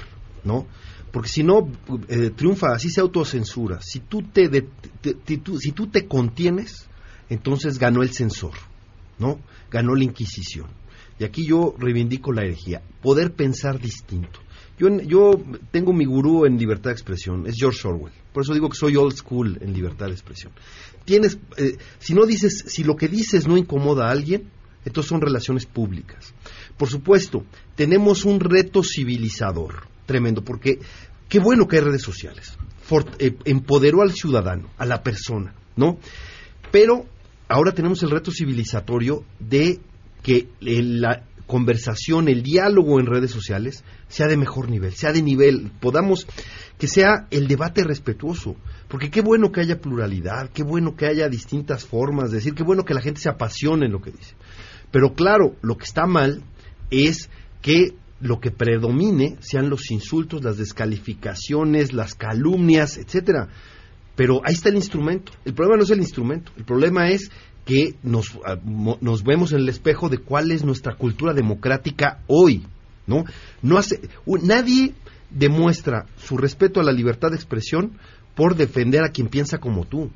[0.44, 0.66] ¿no?
[1.12, 1.70] Porque si no,
[2.08, 3.80] eh, triunfa, así se autocensura.
[3.80, 4.68] Si tú te, de-
[5.60, 6.88] si tú te contienes,
[7.28, 8.52] entonces ganó el censor,
[9.18, 9.38] ¿no?
[9.70, 10.66] Ganó la Inquisición.
[11.18, 14.40] Y aquí yo reivindico la herejía, poder pensar distinto.
[14.76, 18.12] Yo, yo tengo mi gurú en libertad de expresión, es George Orwell.
[18.32, 20.52] Por eso digo que soy old school en libertad de expresión.
[21.04, 24.50] Tienes, eh, si no dices, si lo que dices no incomoda a alguien,
[24.84, 26.34] entonces son relaciones públicas.
[26.76, 27.44] Por supuesto,
[27.76, 30.78] tenemos un reto civilizador tremendo, porque
[31.28, 32.56] qué bueno que hay redes sociales.
[33.18, 35.98] Eh, empoderó al ciudadano, a la persona, ¿no?
[36.70, 37.06] Pero
[37.48, 39.80] ahora tenemos el reto civilizatorio de
[40.22, 45.70] que la conversación, el diálogo en redes sociales sea de mejor nivel, sea de nivel,
[45.80, 46.26] podamos
[46.78, 48.56] que sea el debate respetuoso,
[48.88, 52.62] porque qué bueno que haya pluralidad, qué bueno que haya distintas formas de decir, qué
[52.62, 54.34] bueno que la gente se apasione en lo que dice.
[54.90, 56.42] Pero claro, lo que está mal
[56.90, 57.30] es
[57.62, 63.48] que lo que predomine sean los insultos, las descalificaciones, las calumnias, etcétera.
[64.16, 65.32] Pero ahí está el instrumento.
[65.44, 66.52] El problema no es el instrumento.
[66.56, 67.30] El problema es
[67.64, 68.56] que nos, ah,
[69.00, 72.64] nos vemos en el espejo de cuál es nuestra cultura democrática hoy.
[73.06, 73.24] ¿no?
[73.62, 74.00] No hace,
[74.42, 74.94] nadie
[75.30, 77.98] demuestra su respeto a la libertad de expresión
[78.34, 80.10] por defender a quien piensa como tú.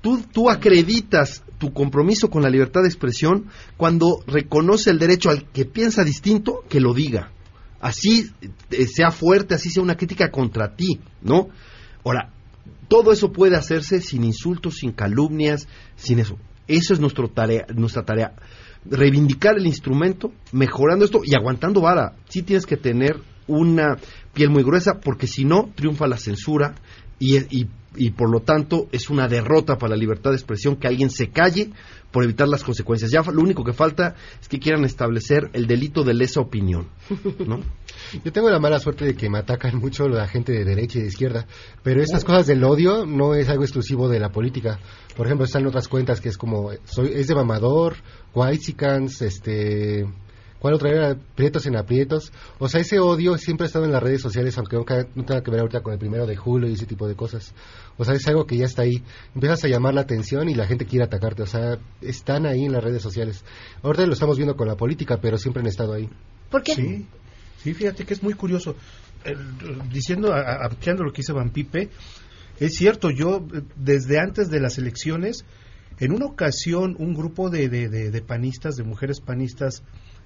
[0.00, 5.64] Tú, acreditas tu compromiso con la libertad de expresión cuando reconoce el derecho al que
[5.64, 7.32] piensa distinto que lo diga.
[7.80, 8.30] Así
[8.70, 11.48] eh, sea fuerte, así sea una crítica contra ti, ¿no?
[12.04, 12.32] Ahora,
[12.88, 16.38] todo eso puede hacerse sin insultos, sin calumnias, sin eso.
[16.68, 18.34] Eso es nuestro tarea, nuestra tarea.
[18.84, 22.14] Reivindicar el instrumento, mejorando esto y aguantando vara.
[22.28, 23.96] Sí tienes que tener una
[24.32, 26.74] piel muy gruesa, porque si no, triunfa la censura
[27.18, 30.86] y, y, y por lo tanto es una derrota para la libertad de expresión que
[30.86, 31.70] alguien se calle
[32.10, 33.10] por evitar las consecuencias.
[33.10, 36.88] Ya lo único que falta es que quieran establecer el delito de lesa opinión,
[37.46, 37.60] ¿no?
[38.24, 41.02] Yo tengo la mala suerte de que me atacan mucho la gente de derecha y
[41.02, 41.46] de izquierda,
[41.82, 44.78] pero estas cosas del odio no es algo exclusivo de la política.
[45.16, 47.96] Por ejemplo, están otras cuentas que es como, soy, es de mamador,
[48.34, 50.06] whitesicans, este...
[50.60, 51.16] ¿Cuál otra era?
[51.36, 52.32] Prietos en aprietos.
[52.58, 55.42] O sea, ese odio siempre ha estado en las redes sociales, aunque nunca, no tenga
[55.42, 57.54] que ver ahorita con el primero de julio y ese tipo de cosas.
[57.96, 59.02] O sea, es algo que ya está ahí.
[59.34, 61.42] Empiezas a llamar la atención y la gente quiere atacarte.
[61.42, 63.44] O sea, están ahí en las redes sociales.
[63.82, 66.08] Ahorita lo estamos viendo con la política, pero siempre han estado ahí.
[66.50, 66.74] ¿Por qué?
[66.74, 67.06] Sí,
[67.62, 68.74] sí fíjate que es muy curioso.
[69.24, 69.38] El-
[69.92, 71.90] diciendo, ampliando lo que dice Van Pipe,
[72.58, 75.44] es cierto, yo eh, desde antes de las elecciones,
[76.00, 79.82] en una ocasión, un grupo de, de- de- de panistas, de mujeres panistas,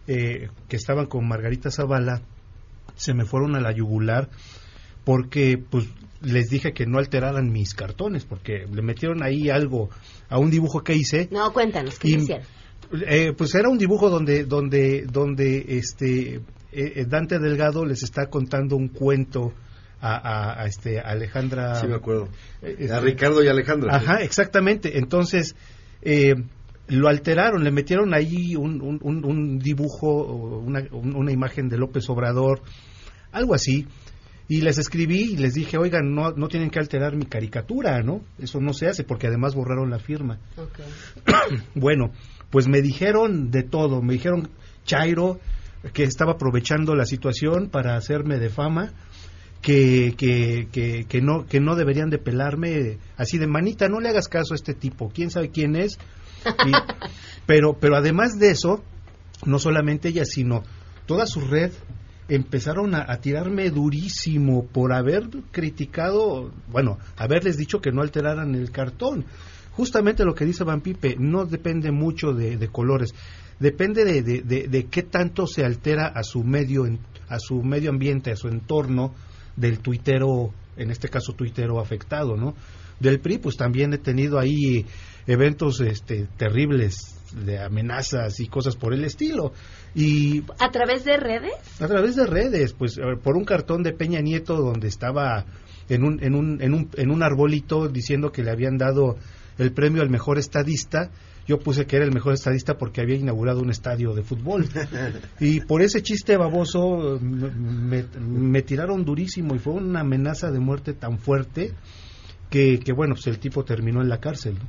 [0.07, 2.23] eh, que estaban con Margarita Zavala,
[2.97, 4.29] se me fueron a la yugular
[5.05, 5.89] porque pues
[6.21, 9.91] les dije que no alteraran mis cartones, porque le metieron ahí algo
[10.29, 11.29] a un dibujo que hice.
[11.33, 12.47] No, cuéntanos, ¿qué Y- hicieron?
[13.09, 18.27] Eh, pues era un dibujo donde donde donde este eh, eh, Dante Delgado les está
[18.27, 19.53] contando un cuento
[20.01, 22.29] a, a- a, este a Alejandra Sí, me acuerdo.
[22.61, 23.97] Eh, A este- Ricardo y Alejandra.
[23.97, 24.99] Ajá, exactamente.
[24.99, 25.57] Entonces
[26.03, 26.35] eh,
[26.89, 30.25] lo alteraron, le metieron ahí un, un- un- un dibujo,
[30.59, 32.61] una, un- una imagen de López Obrador,
[33.31, 33.87] algo así.
[34.49, 38.23] Y les escribí y les dije, oigan, no, no tienen que alterar mi caricatura, ¿no?
[38.39, 40.39] Eso no se hace porque además borraron la firma.
[41.75, 42.11] Bueno,
[42.51, 44.51] pues me dijeron de todo, me dijeron
[44.85, 45.41] Chairo
[45.95, 48.93] que estaba aprovechando la situación para hacerme de fama,
[49.63, 54.09] que, que, que, que no que no deberían de pelarme así de manita, no le
[54.09, 55.99] hagas caso a este tipo, quién sabe quién es.
[57.47, 58.83] Pero pero además de eso,
[59.45, 60.63] no solamente ella, sino
[61.07, 61.73] toda su red
[62.29, 69.25] empezaron a, tirarme durísimo por haber criticado, bueno, haberles dicho que no alteraran el cartón.
[69.73, 73.15] Justamente lo que dice Van Pipe, no depende mucho de, de colores,
[73.59, 76.85] depende de, de- de- qué tanto se altera a su medio,
[77.29, 79.15] a su medio ambiente, a su entorno
[79.57, 82.55] del tuitero, en este caso tuitero afectado, ¿no?
[83.01, 84.87] Del PRI, pues también he tenido ahí
[85.27, 89.53] eventos este, terribles de amenazas y cosas por el estilo.
[89.95, 91.55] Y ¿A través de redes?
[91.81, 95.45] a través de redes, pues eh, por un cartón de Peña Nieto donde estaba
[95.89, 99.17] en un, en un, en un, en un arbolito diciendo que le habían dado
[99.59, 101.11] el premio al mejor estadista.
[101.47, 104.67] Yo puse que era el mejor estadista porque había inaugurado un estadio de fútbol.
[105.41, 110.93] Y por ese chiste baboso me, me tiraron durísimo y fue una amenaza de muerte
[110.93, 111.73] tan fuerte
[112.49, 114.55] que, que bueno, pues el tipo terminó en la cárcel.
[114.55, 114.67] ¿no?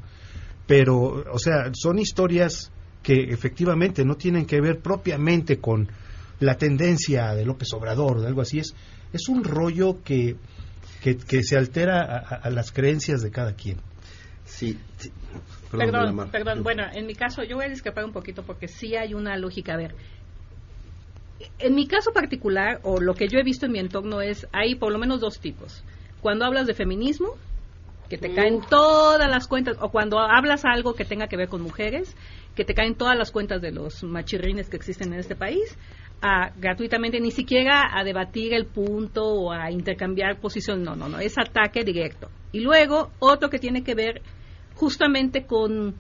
[0.76, 2.72] Pero, o sea, son historias
[3.04, 5.88] que efectivamente no tienen que ver propiamente con
[6.40, 8.58] la tendencia de López Obrador o de algo así.
[8.58, 8.74] Es,
[9.14, 10.36] es un rollo que,
[11.04, 13.78] que, que se altera a, a- a las creencias de cada quien.
[14.46, 14.76] Sí,
[15.70, 19.14] Perdón, perdón, Bueno, en mi caso yo voy a discrepar un poquito porque sí hay
[19.14, 19.76] una lógica.
[19.76, 19.94] A ver,
[21.60, 24.74] en mi caso particular, o lo que yo he visto en mi entorno es, hay
[24.74, 25.84] por lo menos dos tipos.
[26.20, 27.28] Cuando hablas de feminismo,
[28.10, 31.62] que te caen todas las cuentas, o cuando hablas algo que tenga que ver con
[31.62, 32.16] mujeres,
[32.56, 35.78] que te caen todas las cuentas de los machirrines que existen en este país,
[36.22, 41.20] a, gratuitamente, ni siquiera a debatir el punto o a intercambiar posición, no, no, no,
[41.20, 42.30] es ataque directo.
[42.52, 44.22] Y luego, otro que tiene que ver
[44.76, 45.96] justamente con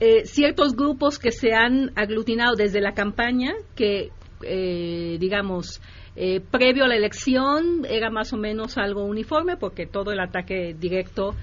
[0.00, 4.10] eh, ciertos grupos que se han aglutinado desde la campaña, que,
[4.42, 5.80] eh, digamos,
[6.20, 10.74] eh, previo a la elección era más o menos algo uniforme, porque todo el ataque
[10.76, 11.36] directo,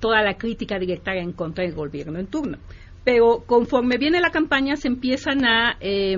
[0.00, 2.56] toda la crítica directa era en contra del gobierno en turno.
[3.04, 6.16] Pero conforme viene la campaña se empiezan a, eh,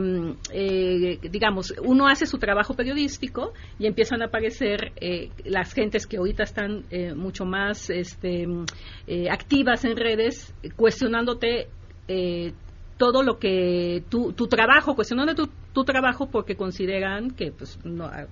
[0.53, 6.19] eh, digamos, uno hace su trabajo periodístico y empiezan a aparecer eh, las gentes que
[6.19, 8.47] ahorita están eh, mucho más este,
[9.09, 11.67] eh, activas en redes, cuestionándote
[12.07, 12.53] eh,
[13.01, 18.05] todo lo que tu, tu trabajo, cuestionando tu, tu trabajo porque consideran que pues, no,
[18.05, 18.27] a,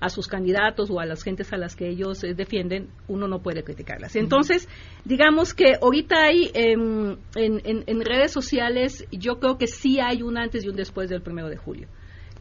[0.00, 3.38] a- sus candidatos o a las gentes a las que ellos eh, defienden, uno no
[3.42, 4.16] puede criticarlas.
[4.16, 4.68] Entonces,
[5.04, 10.22] digamos que ahorita hay em, en, en- en redes sociales, yo creo que sí hay
[10.22, 11.86] un antes y un después del primero de julio.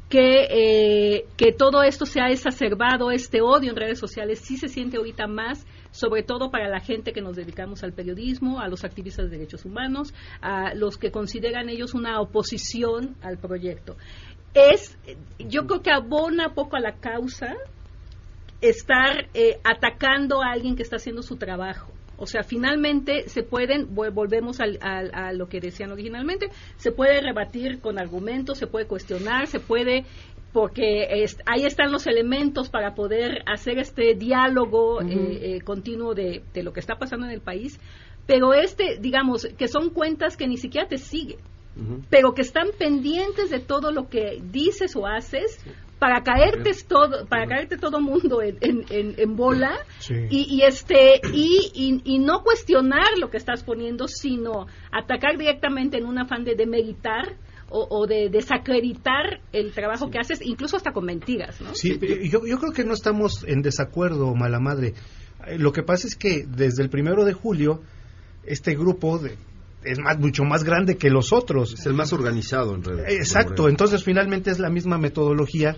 [0.10, 4.68] Que, eh, que todo esto se ha exacerbado, este odio en redes sociales, sí se
[4.68, 8.84] siente ahorita más, sobre todo para la gente que nos dedicamos al periodismo, a los
[8.84, 13.98] activistas de derechos humanos, a los que consideran ellos una oposición al proyecto.
[14.56, 14.98] Es,
[15.38, 17.56] yo creo que abona poco a la causa
[18.62, 21.92] estar eh, atacando a alguien que está haciendo su trabajo.
[22.20, 26.92] O sea, finalmente se pueden, vol- volvemos al- al- a lo que decían originalmente, se
[26.92, 30.06] puede rebatir con argumentos, se puede cuestionar, se puede
[30.52, 31.08] porque
[31.46, 36.74] ahí están los elementos para poder hacer este diálogo eh, eh, continuo de, de, lo
[36.74, 37.80] que está pasando en el país,
[38.26, 41.38] pero este, digamos, que son cuentas que ni siquiera te siguen,
[42.10, 45.64] pero que están pendientes de todo lo que dices o haces
[46.00, 52.20] para caerte todo para caerte todo mundo en, en, en, bola y, este y, y,
[52.20, 57.36] no cuestionar lo que estás poniendo sino atacar directamente en un afán de demeritar
[57.72, 61.76] o, de desacreditar el trabajo que haces, incluso hasta con mentiras, ¿no?
[61.76, 64.96] Sí, yo, yo creo que no estamos en desacuerdo, mala madre.
[65.46, 67.82] Eh, lo que pasa es que desde el primero de julio,
[68.44, 69.38] este grupo de,
[69.84, 71.74] es más, mucho más grande que los otros.
[71.74, 73.10] Es el más organizado en realidad.
[73.10, 75.76] Exacto, entonces finalmente es la misma metodología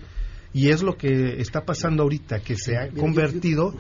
[0.54, 3.74] y es lo que está pasando ahorita, que se ha convertido,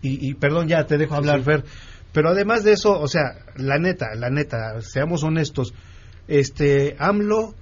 [0.00, 1.64] y, perdón, ya te dejo hablar, Fer,
[2.12, 5.74] pero además de eso, o sea, la neta, la neta, seamos honestos,
[6.28, 7.54] este, AMLO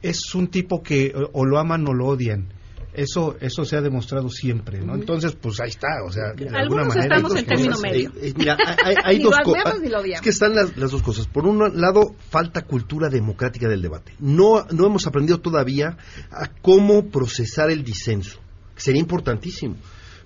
[0.00, 2.48] es un tipo que o lo aman o lo odian
[2.94, 4.94] eso eso se ha demostrado siempre, ¿no?
[4.94, 7.16] Entonces, pues ahí está, o sea, de alguna manera.
[7.16, 8.10] estamos en término medio.
[8.10, 8.56] Eh, eh, mira,
[9.04, 9.76] hay, dos cosas.
[9.82, 11.26] Es que están las, las, dos cosas.
[11.26, 14.14] Por un lado, falta cultura democrática del debate.
[14.18, 15.96] No, no hemos aprendido todavía
[16.30, 18.40] a cómo procesar el disenso.
[18.76, 19.76] Sería importantísimo.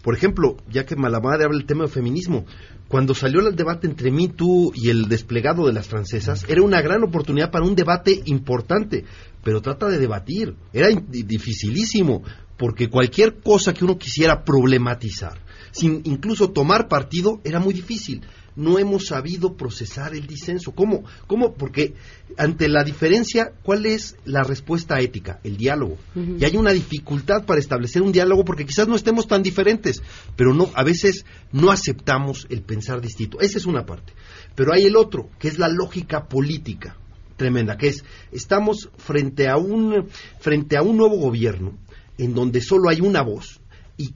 [0.03, 2.47] Por ejemplo, ya que Malamadre habla del tema del feminismo,
[2.89, 6.81] cuando salió el debate entre mí, tú y el desplegado de las francesas, era una
[6.81, 9.05] gran oportunidad para un debate importante,
[9.43, 10.55] pero trata de debatir.
[10.73, 12.23] Era dificilísimo
[12.57, 15.39] porque cualquier cosa que uno quisiera problematizar,
[15.73, 18.23] sin incluso tomar partido, era muy difícil.
[18.57, 20.73] No hemos sabido procesar el disenso.
[20.73, 21.05] ¿Cómo?
[21.27, 21.53] ¿Cómo?
[21.53, 21.93] Porque
[22.39, 25.41] ante la diferencia, ¿cuál es la respuesta ética?
[25.45, 25.99] El diálogo.
[26.15, 30.03] Y hay una dificultad para establecer un diálogo porque quizás no estemos tan diferentes,
[30.37, 33.41] pero no, a veces no aceptamos el pensar distinto.
[33.41, 34.15] Esa es una parte.
[34.55, 36.97] Pero hay el otro, que es la lógica política
[37.37, 40.09] tremenda, que es estamos frente a un
[40.41, 41.77] frente a un nuevo gobierno
[42.19, 43.61] en donde solo hay una voz
[43.97, 44.15] y,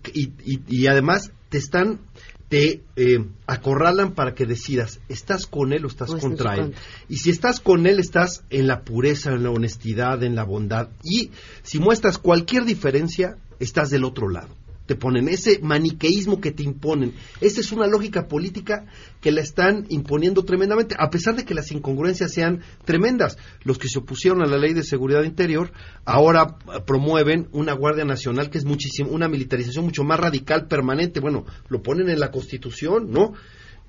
[0.68, 2.00] y, además te están
[2.48, 6.74] te eh, acorralan para que decidas, ¿estás con él o estás contra él?
[7.08, 10.88] Y si estás con él, estás en la pureza, en la honestidad, en la bondad.
[11.04, 11.30] Y
[11.62, 14.59] si muestras cualquier diferencia, estás del otro lado
[14.90, 17.14] te ponen, ese maniqueísmo que te imponen.
[17.40, 18.86] Esa es una lógica política
[19.20, 23.38] que la están imponiendo tremendamente, a pesar de que las incongruencias sean tremendas.
[23.62, 25.70] Los que se opusieron a la ley de seguridad interior
[26.04, 31.20] ahora promueven una Guardia Nacional que es muchísimo, una militarización mucho más radical, permanente.
[31.20, 33.34] Bueno, lo ponen en la Constitución, ¿no?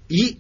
[0.08, 0.38] Y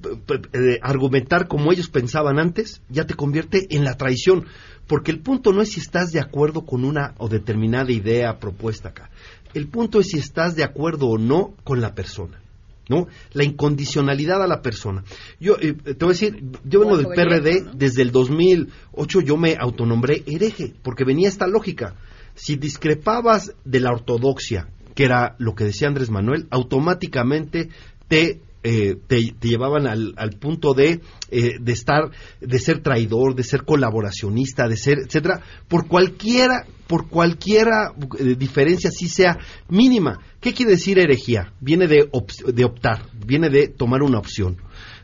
[0.00, 4.46] eh, argumentar como ellos pensaban antes ya te convierte en la traición
[4.86, 8.90] porque el punto no es si estás de acuerdo con una o determinada idea propuesta
[8.90, 9.10] acá
[9.54, 12.40] el punto es si estás de acuerdo o no con la persona.
[12.88, 13.06] ¿no?
[13.32, 15.04] La incondicionalidad a la persona.
[15.38, 19.56] Yo eh, te voy a decir, yo vengo del PRD, desde el 2008 yo me
[19.58, 21.94] autonombré hereje, porque venía esta lógica.
[22.34, 27.68] Si discrepabas de la ortodoxia, que era lo que decía Andrés Manuel, automáticamente
[28.08, 28.40] te
[28.70, 31.00] eh, te, llevaban al, punto de,
[31.30, 37.08] eh, de estar, de ser traidor, de ser colaboracionista, de ser, etcétera, por cualquiera, por
[37.08, 39.38] cualquiera eh, diferencia, si sea
[39.70, 40.20] mínima.
[40.38, 41.54] ¿Qué quiere decir herejía?
[41.60, 42.10] Viene de,
[42.52, 44.58] de optar, viene de tomar una opción,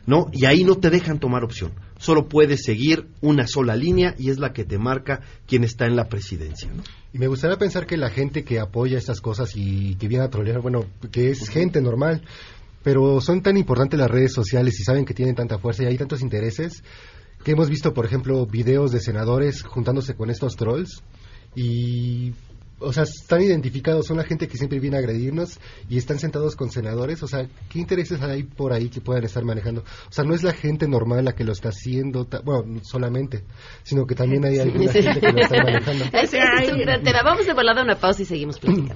[0.05, 0.27] ¿no?
[0.31, 1.71] Y ahí no te dejan tomar opción.
[1.97, 5.95] Solo puedes seguir una sola línea y es la que te marca quien está en
[5.95, 6.69] la presidencia,
[7.13, 10.29] Y me gustaría pensar que la gente que apoya estas cosas y que viene a
[10.29, 12.21] trolear, bueno, que es gente normal,
[12.85, 15.97] pero son tan importantes las redes sociales y saben que tienen tanta fuerza y hay
[15.97, 16.83] tantos intereses
[17.43, 21.01] que hemos visto, por ejemplo, videos de senadores juntándose con estos trolls
[21.55, 22.33] y
[22.77, 25.59] o sea, están identificados, son la gente que siempre viene a agredirnos
[25.89, 29.43] y están sentados con senadores, o sea, ¿qué intereses hay por ahí que puedan estar
[29.43, 29.81] manejando?
[29.81, 33.45] O sea, no es la gente normal la que lo está haciendo, bueno, solamente,
[33.81, 36.05] sino que también hay alguna gente que lo está manejando.
[37.23, 38.95] Vamos de volada a una pausa y seguimos platicando.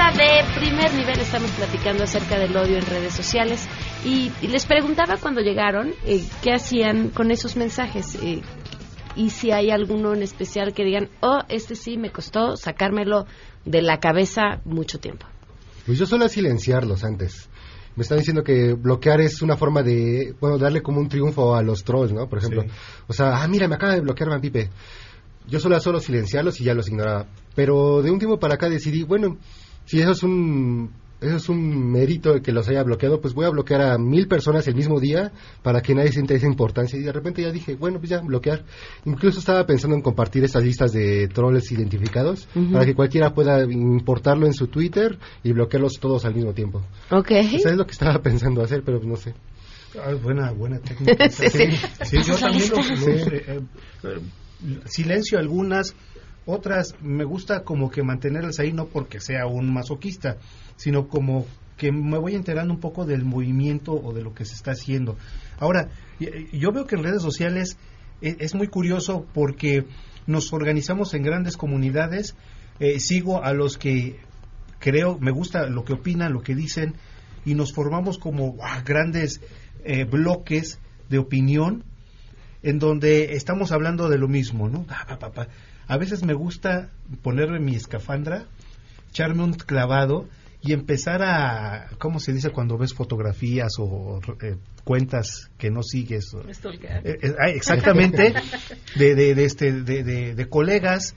[0.00, 1.20] mesa de primer nivel.
[1.20, 3.68] Estamos platicando acerca del odio en redes sociales.
[4.04, 8.16] Y, les preguntaba cuando llegaron eh, qué hacían con esos mensajes.
[8.22, 8.40] Eh,
[9.16, 13.26] y si hay alguno en especial que digan, oh, este sí me costó sacármelo
[13.64, 15.26] de la cabeza mucho tiempo.
[15.84, 17.48] Pues yo suelo silenciarlos antes.
[17.96, 21.62] Me están diciendo que bloquear es una forma de, bueno, darle como un triunfo a
[21.62, 22.28] los trolls, ¿no?
[22.28, 22.64] Por ejemplo.
[23.08, 24.70] O sea, ah, mira, me acaba de bloquear Pipe
[25.50, 27.26] yo solo solo silenciarlos y ya los ignoraba.
[27.54, 29.36] Pero de un tiempo para acá decidí, bueno,
[29.90, 33.50] si eso es un eso es un mérito que los haya bloqueado, pues voy a
[33.50, 35.32] bloquear a mil personas el mismo día
[35.62, 36.98] para que nadie sienta esa importancia.
[36.98, 38.64] Y de repente ya dije, bueno, pues ya, bloquear.
[39.04, 44.46] Incluso estaba pensando en compartir estas listas de trolls identificados para que cualquiera pueda importarlo
[44.46, 46.80] en su Twitter y bloquearlos todos al mismo tiempo.
[47.10, 47.32] Ok.
[47.32, 49.34] Eso es lo que estaba pensando hacer, pero no sé.
[50.02, 51.28] Ah, buena, buena técnica.
[51.30, 51.64] Sí, sí.
[52.04, 52.78] Sí, yo también lo-
[53.10, 53.60] eh,
[54.04, 54.20] eh,
[54.86, 55.94] silencio algunas,
[56.46, 60.38] otras me gusta como que mantenerlas ahí no porque sea un masoquista,
[60.76, 64.54] sino como que me voy enterando un poco del movimiento o de lo que se
[64.54, 65.16] está haciendo.
[65.58, 65.88] Ahora,
[66.52, 67.78] yo veo que en redes sociales
[68.20, 69.86] e- es muy curioso porque
[70.26, 72.34] nos organizamos en grandes comunidades,
[72.80, 74.18] eh, sigo a los que
[74.78, 76.94] creo, me gusta lo que opinan, lo que dicen,
[77.44, 78.82] y nos formamos como ¡guau!
[78.84, 79.40] grandes
[79.84, 80.78] eh, bloques
[81.08, 81.84] de opinión
[82.62, 84.84] en donde estamos hablando de lo mismo, ¿no?
[85.90, 86.88] A veces me gusta
[87.22, 88.44] ponerme mi escafandra,
[89.10, 90.28] echarme un clavado
[90.62, 96.32] y empezar a, ¿cómo se dice cuando ves fotografías o eh, cuentas que no sigues?
[97.04, 98.32] eh, eh, exactamente,
[98.94, 101.14] de, de, de este, de, de- de colegas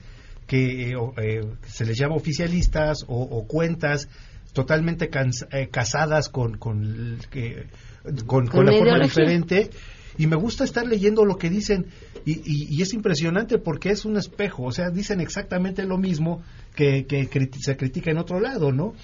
[0.48, 4.08] que eh, o, eh, se les llama oficialistas o, o cuentas
[4.52, 9.70] totalmente cans- eh, casadas con, con, con, Con con la forma diferente
[10.18, 11.86] y me gusta estar leyendo lo que dicen
[12.24, 16.42] y, y- y es impresionante porque es un espejo, o sea, dicen exactamente lo mismo
[16.74, 18.94] que, que criti- se critica en otro lado, ¿no?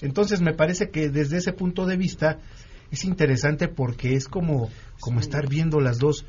[0.00, 2.38] Entonces me parece que desde ese punto de vista
[2.90, 6.24] es interesante porque es como, como estar viendo las dos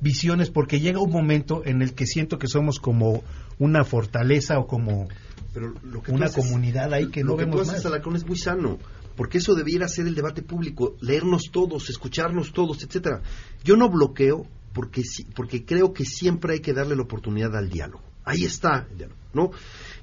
[0.00, 3.22] visiones porque llega un momento en el que siento que somos como
[3.58, 5.08] una fortaleza o como
[5.54, 8.14] Pero lo que una haces- comunidad ahí que lo no que vemos tú haces, más.
[8.16, 8.78] Es muy sano,
[9.16, 13.22] porque eso debiera ser el debate público, leernos todos, escucharnos todos, etcétera.
[13.64, 15.02] Yo no bloqueo porque
[15.34, 18.02] porque creo que siempre hay que darle la oportunidad al diálogo.
[18.24, 19.50] Ahí está el diálogo, ¿no?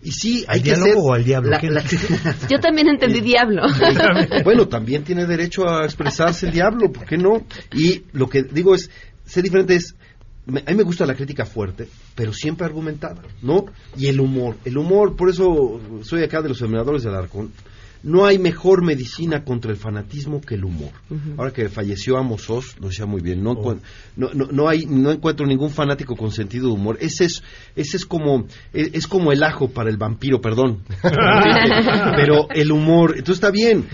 [0.01, 1.49] Y sí, hay ¿Al que diálogo ser o al diablo?
[1.51, 1.83] la- ¿Qué- la-
[2.49, 3.63] Yo también entendí diablo.
[4.43, 7.45] bueno, también tiene derecho a expresarse el diablo, ¿por qué no?
[7.73, 8.89] Y lo que digo es,
[9.25, 9.95] ser diferente es,
[10.45, 13.65] me- a mí me gusta la crítica fuerte, pero siempre argumentada, ¿no?
[13.97, 17.51] Y el humor, el humor, por eso soy acá de los seminadores del Arcón,
[18.03, 20.91] no hay mejor medicina contra el fanatismo que el humor.
[21.37, 23.55] Ahora que falleció Amos Oz, lo decía muy bien, no,
[24.15, 26.97] no, no hay, no encuentro ningún fanático con sentido de humor.
[26.99, 27.43] Ese es,
[27.75, 30.83] ese es como, es, es como el ajo para el vampiro, perdón.
[31.01, 33.85] pero el humor, entonces está bien,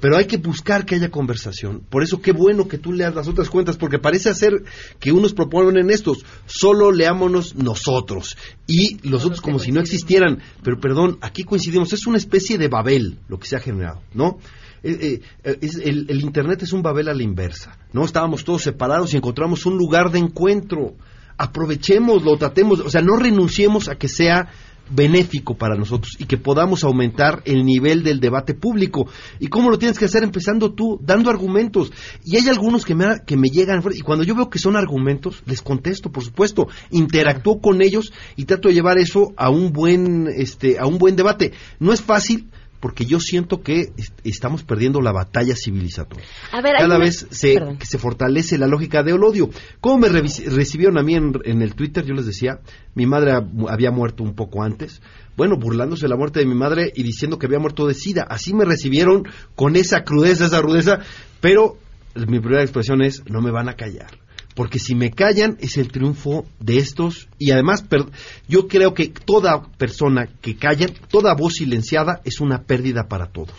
[0.00, 1.80] pero hay que buscar que haya conversación.
[1.88, 4.62] Por eso qué bueno que tú leas las otras cuentas, porque parece hacer
[5.00, 8.36] que unos proponen estos, solo leámonos nosotros
[8.66, 10.40] y los otros como si no existieran.
[10.62, 14.38] Pero perdón, aquí coincidimos, es una especie de Babel lo que se ha generado, ¿no?
[14.84, 18.04] Eh, eh, es- el, el Internet es un Babel a la inversa, ¿no?
[18.04, 20.94] Estábamos todos separados y encontramos un lugar de encuentro.
[21.40, 24.48] Aprovechémoslo, tratemos, o sea, no renunciemos a que sea
[24.90, 29.06] benéfico para nosotros y que podamos aumentar el nivel del debate público.
[29.38, 30.22] ¿Y cómo lo tienes que hacer?
[30.22, 31.92] Empezando tú, dando argumentos.
[32.24, 35.42] Y hay algunos que me, que me llegan, y cuando yo veo que son argumentos,
[35.46, 40.28] les contesto, por supuesto, interactúo con ellos y trato de llevar eso a un buen,
[40.28, 41.52] este, a un buen debate.
[41.78, 42.48] No es fácil,
[42.80, 46.24] porque yo siento que est- estamos perdiendo la batalla civilizatoria.
[46.52, 49.50] A ver, Cada una- vez se, que se fortalece la lógica del odio.
[49.80, 52.04] ¿Cómo me recibieron a mí en, en el Twitter?
[52.04, 52.60] Yo les decía,
[52.94, 55.00] mi madre hab- había muerto un poco antes.
[55.36, 58.26] Bueno, burlándose de la muerte de mi madre y diciendo que había muerto de sida.
[58.28, 59.24] Así me recibieron
[59.54, 60.98] con esa crudeza, esa rudeza.
[61.40, 61.78] Pero
[62.14, 64.18] mi primera expresión es, no me van a callar.
[64.58, 67.28] Porque si me callan es el triunfo de estos.
[67.38, 68.06] Y además, per-
[68.48, 73.54] yo creo que toda persona que calla, toda voz silenciada es una pérdida para todos.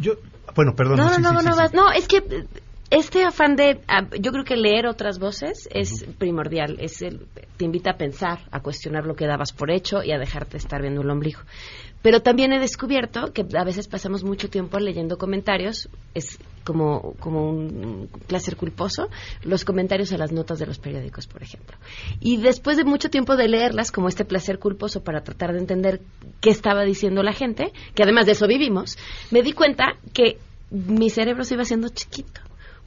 [0.00, 0.14] Yo,
[0.56, 0.96] bueno, perdón.
[0.96, 1.58] No, no, sí, no, sí, no, sí, no, sí.
[1.60, 2.46] vas- no, es que eh,
[2.88, 7.26] este afán de, ah, yo creo que leer otras voces es primordial, es el,
[7.58, 10.80] te invita a pensar, a cuestionar lo que dabas por hecho y a dejarte estar
[10.80, 11.40] viendo el ombligo.
[12.00, 17.50] Pero también he descubierto que a veces pasamos mucho tiempo leyendo comentarios, es como, como
[17.50, 19.08] un placer culposo,
[19.42, 21.76] los comentarios a las notas de los periódicos, por ejemplo.
[22.20, 26.00] Y después de mucho tiempo de leerlas, como este placer culposo para tratar de entender
[26.40, 28.98] qué estaba diciendo la gente, que además de eso vivimos,
[29.30, 30.38] me di cuenta que
[30.70, 32.40] mi cerebro se iba haciendo chiquito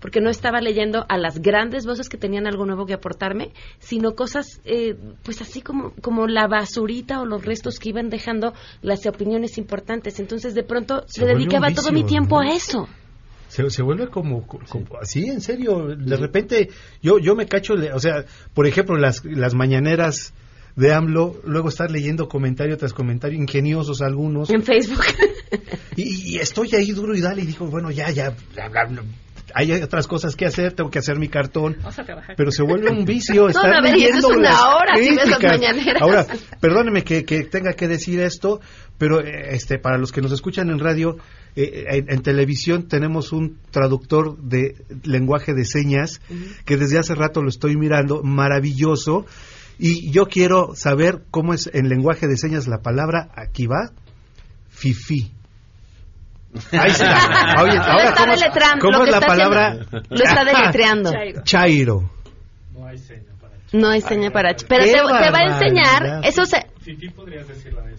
[0.06, 4.14] porque no estaba leyendo a las grandes voces que tenían algo nuevo que aportarme, sino
[4.14, 8.54] cosas, eh, pues así como, como la basurita o los restos que iban dejando
[8.84, 10.20] las opiniones importantes.
[10.20, 12.52] Entonces, de pronto, Se le dedicaba todo mi tiempo ¿no?
[12.52, 12.88] a eso.
[13.48, 15.96] Se, se vuelve como, como- así, en serio.
[15.96, 16.70] De repente,
[17.02, 20.34] yo, yo me cacho, le- o sea, por ejemplo, las, las mañaneras
[20.76, 24.50] de AMLO, luego estar leyendo comentario tras comentario, ingeniosos algunos.
[24.50, 25.06] En Facebook.
[25.96, 29.04] Y, y estoy ahí duro y dale, y digo, bueno, ya, ya, bla, bla, bla.
[29.54, 32.36] hay otras cosas que hacer, tengo que hacer mi cartón, Vamos a trabajar.
[32.36, 36.02] pero se vuelve un vicio estar ver, leyendo es una las hora, si las.
[36.02, 36.28] Ahora,
[36.60, 38.60] perdóneme que, que tenga que decir esto,
[38.98, 41.16] pero eh, este para los que nos escuchan en radio,
[41.56, 46.22] eh, en, en televisión tenemos un traductor de lenguaje de señas
[46.66, 49.26] que desde hace rato lo estoy mirando, maravilloso,
[49.80, 53.92] y yo quiero saber cómo es en lenguaje de señas la palabra, aquí va,
[54.70, 55.32] fifi.
[56.72, 57.56] Ahí está.
[57.64, 59.68] Oye, Lo ahora, está ¿cómo es, deletreando, cómo lo es que la está palabra?
[59.72, 61.12] haciendo- lo está deletreando.
[61.44, 62.12] Chairo.
[63.74, 64.56] No hay seña para...
[64.56, 66.22] ch- Pero qué te, te va a enseñar...
[66.24, 66.66] Eso se...
[66.80, 67.94] Fifi podrías decirla de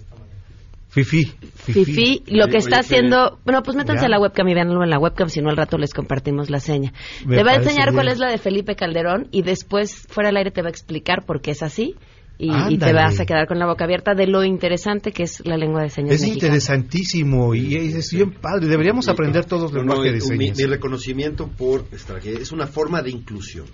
[1.05, 1.25] Fifi.
[1.57, 3.39] Fifi, lo que está Oye, haciendo...
[3.45, 4.07] Bueno, pues métanse Ya.
[4.07, 6.59] a la webcam y véanlo en la webcam, si no al rato les compartimos la
[6.61, 6.93] seña.
[7.27, 8.13] Me te va a enseñar cuál bien.
[8.15, 11.41] es la de Felipe Calderón y después, fuera del aire, te va a explicar por
[11.43, 11.95] qué es así.
[12.39, 15.41] Y, y te vas a quedar con la boca abierta de lo interesante que es
[15.47, 16.49] la lengua de señas Es mexicana.
[16.55, 18.67] interesantísimo y es, es bien padre.
[18.67, 20.59] Deberíamos aprender todos No, lenguaje no, de mi, señas.
[20.59, 23.65] mi reconocimiento por extranjería es una forma de inclusión.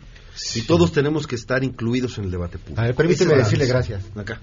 [0.55, 2.81] Y todos tenemos que estar incluidos en el debate público.
[2.81, 4.05] A ver, permíteme decirle gracias.
[4.16, 4.41] Acá.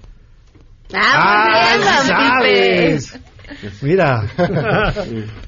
[0.94, 3.20] ¡Ah, don sabes!
[3.82, 4.28] Mira.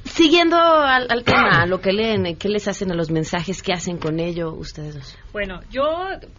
[0.04, 3.62] Siguiendo al, al tema, a lo que leen, ¿qué les hacen a los mensajes?
[3.62, 5.18] ¿Qué hacen con ello ustedes dos?
[5.32, 5.82] Bueno, yo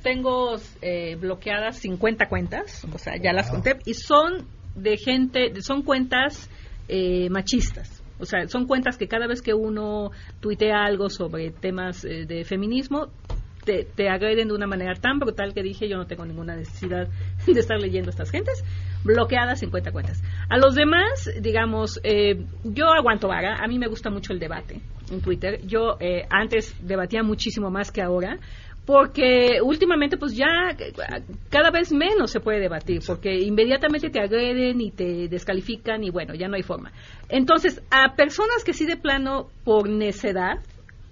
[0.01, 5.83] tengo eh, bloqueadas 50 cuentas, o sea, ya las conté, y son de gente, son
[5.83, 6.49] cuentas
[6.87, 8.03] eh, machistas.
[8.19, 12.43] O sea, son cuentas que cada vez que uno tuitea algo sobre temas eh, de
[12.45, 13.07] feminismo,
[13.65, 17.07] te, te agreden de una manera tan brutal que dije yo no tengo ninguna necesidad
[17.45, 18.63] de estar leyendo a estas gentes.
[19.03, 20.23] Bloqueadas 50 cuentas.
[20.49, 23.57] A los demás, digamos, eh, yo aguanto vara.
[23.61, 24.79] A mí me gusta mucho el debate
[25.11, 25.59] en Twitter.
[25.65, 28.39] Yo eh, antes debatía muchísimo más que ahora
[28.85, 30.75] porque últimamente pues ya
[31.49, 36.33] cada vez menos se puede debatir porque inmediatamente te agreden y te descalifican y bueno,
[36.33, 36.91] ya no hay forma.
[37.29, 40.59] Entonces, a personas que sí de plano por necedad,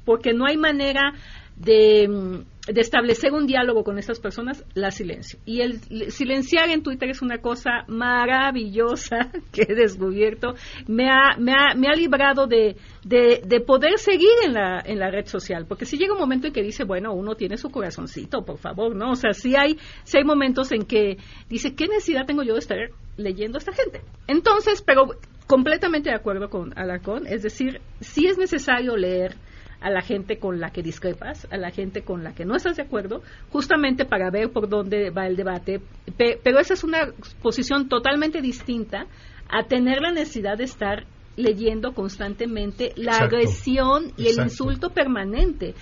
[0.06, 1.14] porque no hay manera
[1.56, 5.40] de, mm, de establecer un diálogo con estas personas, la silencio.
[5.46, 10.56] Y el silenciar en Twitter es una cosa maravillosa que he descubierto.
[10.88, 15.00] Me ha, me ha, me ha librado de, de, de poder seguir en la, en
[15.00, 15.66] la red social.
[15.68, 18.96] Porque si llega un momento en que dice, bueno, uno tiene su corazoncito, por favor,
[18.96, 19.12] ¿no?
[19.12, 21.18] O sea, si hay, sí hay momentos en que
[21.50, 22.78] dice, ¿qué necesidad tengo yo de estar
[23.18, 24.02] leyendo a esta gente?
[24.28, 25.10] Entonces, pero
[25.48, 29.36] completamente de acuerdo con Alarcón, es decir, sí es necesario leer
[29.82, 32.78] a la gente con la que discrepas, a la gente con la que no estás
[32.78, 35.82] de acuerdo, justamente para ver por dónde va el debate.
[36.18, 37.10] Pe- pero esa es una
[37.42, 39.08] posición totalmente distinta
[39.50, 41.06] a tener la necesidad de estar
[41.36, 43.36] leyendo constantemente la Exacto.
[43.38, 45.74] agresión y el insulto permanente.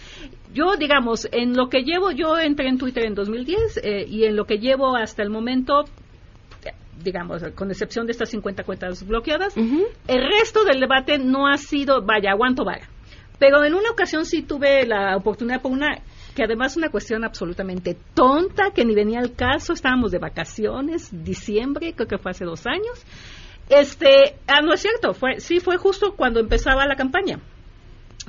[0.54, 4.36] Yo, digamos, en lo que llevo, yo entré en Twitter en 2010 eh, y en
[4.36, 5.84] lo que llevo hasta el momento,
[7.04, 12.02] digamos, con excepción de estas 50 cuentas bloqueadas, el resto del debate no ha sido,
[12.02, 12.88] vaya, aguanto vara.
[13.39, 16.01] Pero en una ocasión sí tuve la oportunidad por una
[16.35, 21.93] que además una cuestión absolutamente tonta, que ni venía al caso, estábamos de vacaciones, diciembre,
[21.93, 23.05] creo que fue hace dos años.
[23.69, 27.39] Este, ah, no es cierto, fue, sí fue justo cuando empezaba la campaña.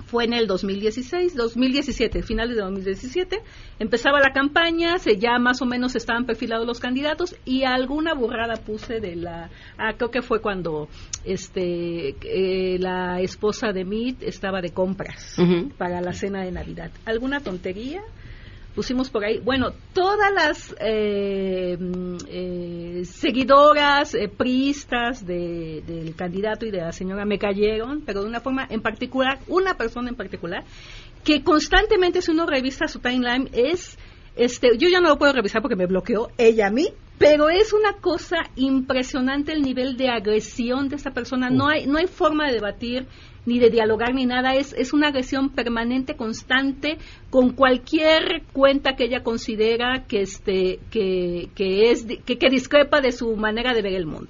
[0.06, 3.42] Fue en el 2016, 2017, finales de 2017,
[3.78, 8.54] empezaba la campaña, se ya más o menos estaban perfilados los candidatos y alguna burrada
[8.54, 10.88] puse de la, ah, creo que fue cuando
[11.24, 15.36] este eh, la esposa de Meade estaba de compras
[15.76, 16.90] para la cena de Navidad.
[17.04, 18.02] ¿Alguna tontería?
[18.74, 21.76] Pusimos por ahí, bueno, todas las eh,
[22.28, 28.28] eh, seguidoras eh, priistas de- del candidato y de la señora me cayeron, pero de
[28.28, 30.62] una forma en particular, una persona en particular,
[31.24, 33.98] que constantemente si uno revisa su timeline es,
[34.36, 37.72] este, yo ya no lo puedo revisar porque me bloqueó ella a mí, pero es
[37.72, 41.50] una cosa impresionante el nivel de agresión de esta persona.
[41.50, 43.06] No hay, no hay forma de debatir
[43.46, 44.54] ni de dialogar ni nada.
[44.54, 46.98] Es, es una agresión permanente, constante,
[47.30, 53.00] con cualquier cuenta que ella considera que este, que, que es, di- que, que discrepa
[53.00, 54.28] de su manera de ver el mundo.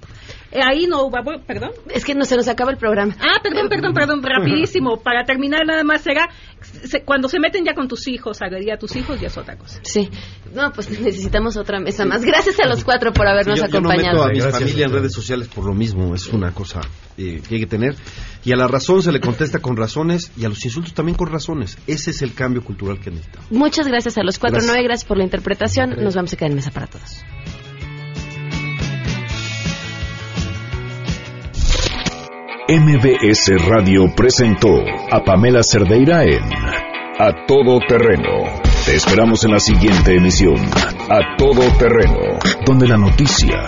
[0.51, 1.71] Eh, ahí no hubo, perdón.
[1.93, 3.15] Es que no se nos acaba el programa.
[3.19, 4.97] Ah, perdón, perdón, perdón, rapidísimo.
[4.97, 6.29] Para terminar, nada más será,
[6.61, 9.55] se- cuando se meten ya con tus hijos, agredir a tus hijos ya es otra
[9.57, 9.79] cosa.
[9.83, 10.09] Sí.
[10.53, 12.23] No, pues necesitamos otra mesa más.
[12.23, 14.27] Gracias a los cuatro por habernos yo, yo no acompañado.
[14.27, 16.81] meto a mi familia en redes sociales por lo mismo, es una cosa
[17.21, 17.95] eh, que hay que tener.
[18.43, 21.27] Y a la razón se le contesta con razones y a los insultos también con
[21.27, 21.77] razones.
[21.87, 23.51] Ese es el cambio cultural que necesitamos.
[23.51, 24.57] Muchas gracias a los cuatro.
[24.57, 24.73] Gracias.
[24.73, 26.03] Noé, gracias por la interpretación.
[26.03, 27.23] Nos vamos a quedar en mesa para todos.
[32.67, 34.69] MBS Radio presentó
[35.11, 36.41] a Pamela Cerdeira en
[37.19, 38.61] A Todo Terreno.
[38.85, 40.55] Te esperamos en la siguiente emisión,
[41.09, 43.67] A Todo Terreno, donde la noticia